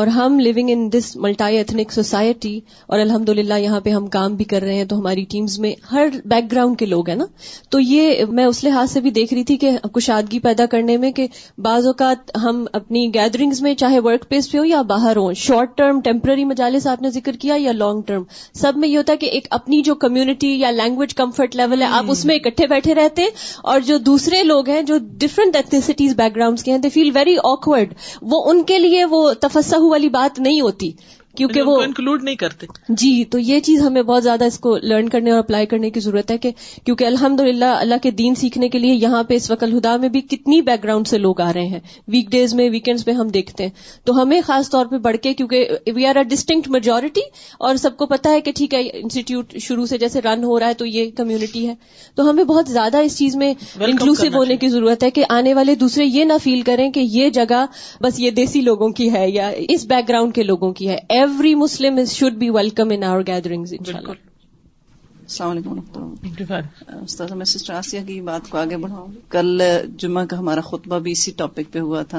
[0.00, 2.58] اور ہم living in this multi ethnic society
[2.94, 5.72] اور الحمد للہ یہاں پہ ہم کام بھی کر رہے ہیں تو ہماری ٹیمز میں
[5.90, 7.24] ہر بیک گراؤنڈ کے لوگ ہیں نا
[7.70, 11.10] تو یہ میں اس لحاظ سے بھی دیکھ رہی تھی کہ کشادگی پیدا کرنے میں
[11.18, 11.26] کہ
[11.66, 15.76] بعض اوقات ہم اپنی گیدرنگز میں چاہے ورک پلیس پہ ہو یا باہر ہوں شارٹ
[15.78, 18.22] ٹرم ٹیمپرری مجالس آپ نے ذکر کیا یا لانگ ٹرم
[18.60, 21.86] سب میں یہ ہوتا ہے کہ ایک اپنی جو کمیونٹی یا لینگویج کمفرٹ لیول ہے
[21.98, 23.26] آپ اس میں اکٹھے بیٹھے رہتے
[23.74, 27.36] اور جو دوسرے لوگ ہیں جو ڈفرنٹ ایتھنیسٹیز بیک گراؤنڈس کے ہیں دے فیل ویری
[27.52, 27.94] آکورڈ
[28.34, 30.90] وہ ان کے لیے وہ تفسم والی بات نہیں ہوتی
[31.36, 32.66] کیونکہ وہ انکلوڈ نہیں کرتے
[33.02, 36.00] جی تو یہ چیز ہمیں بہت زیادہ اس کو لرن کرنے اور اپلائی کرنے کی
[36.00, 36.50] ضرورت ہے کہ
[36.84, 40.08] کیونکہ الحمد للہ اللہ کے دین سیکھنے کے لیے یہاں پہ اس وقت الہدا میں
[40.16, 41.78] بھی کتنی بیک گراؤنڈ سے لوگ آ رہے ہیں
[42.14, 43.70] ویک ڈیز میں ویکینڈز میں ہم دیکھتے ہیں
[44.06, 47.20] تو ہمیں خاص طور پہ بڑھ کے کیونکہ we are a distinct majority
[47.68, 50.68] اور سب کو پتا ہے کہ ٹھیک ہے انسٹیٹیوٹ شروع سے جیسے رن ہو رہا
[50.68, 51.74] ہے تو یہ کمیونٹی ہے
[52.14, 53.52] تو ہمیں بہت زیادہ اس چیز میں
[53.86, 57.30] انکلوسو ہونے کی ضرورت ہے کہ آنے والے دوسرے یہ نہ فیل کریں کہ یہ
[57.40, 57.64] جگہ
[58.02, 61.54] بس یہ دیسی لوگوں کی ہے یا اس بیک گراؤنڈ کے لوگوں کی ہے every
[61.54, 66.62] Muslim should be welcome in our gathering السلام علیکم uh,
[67.02, 69.62] استاذ میں سسٹر آسیہ کی بات کو آگے بڑھاؤں کل
[70.02, 72.18] جمعہ کا ہمارا خطبہ بھی اسی ٹاپک پہ ہوا تھا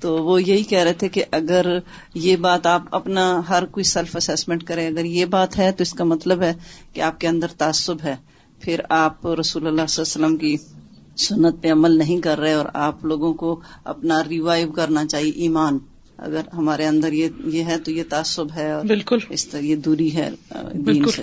[0.00, 1.66] تو وہ یہی کہہ رہے تھے کہ اگر
[2.26, 5.92] یہ بات آپ اپنا ہر کوئی سیلف اسیسمنٹ کرے اگر یہ بات ہے تو اس
[6.00, 6.52] کا مطلب ہے
[6.92, 8.14] کہ آپ کے اندر تعصب ہے
[8.64, 10.56] پھر آپ رسول اللہ علیہ وسلم کی
[11.28, 13.58] سنت پہ عمل نہیں کر رہے اور آپ لوگوں کو
[13.96, 15.78] اپنا ریوائو کرنا چاہیے ایمان
[16.26, 20.14] اگر ہمارے اندر یہ یہ ہے تو یہ تعصب ہے بالکل اس طرح یہ دوری
[20.16, 20.28] ہے
[20.84, 21.22] بالکل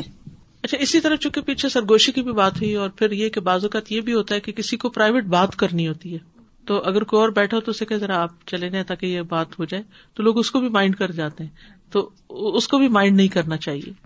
[0.64, 3.64] اچھا اسی طرح چونکہ پیچھے سرگوشی کی بھی بات ہوئی اور پھر یہ کہ بعض
[3.66, 6.18] اوقات یہ بھی ہوتا ہے کہ کسی کو پرائیویٹ بات کرنی ہوتی ہے
[6.70, 9.22] تو اگر کوئی اور بیٹھا ہو تو اسے کہ ذرا آپ چلے جائیں تاکہ یہ
[9.36, 9.84] بات ہو جائے
[10.16, 12.10] تو لوگ اس کو بھی مائنڈ کر جاتے ہیں تو
[12.58, 14.05] اس کو بھی مائنڈ نہیں کرنا چاہیے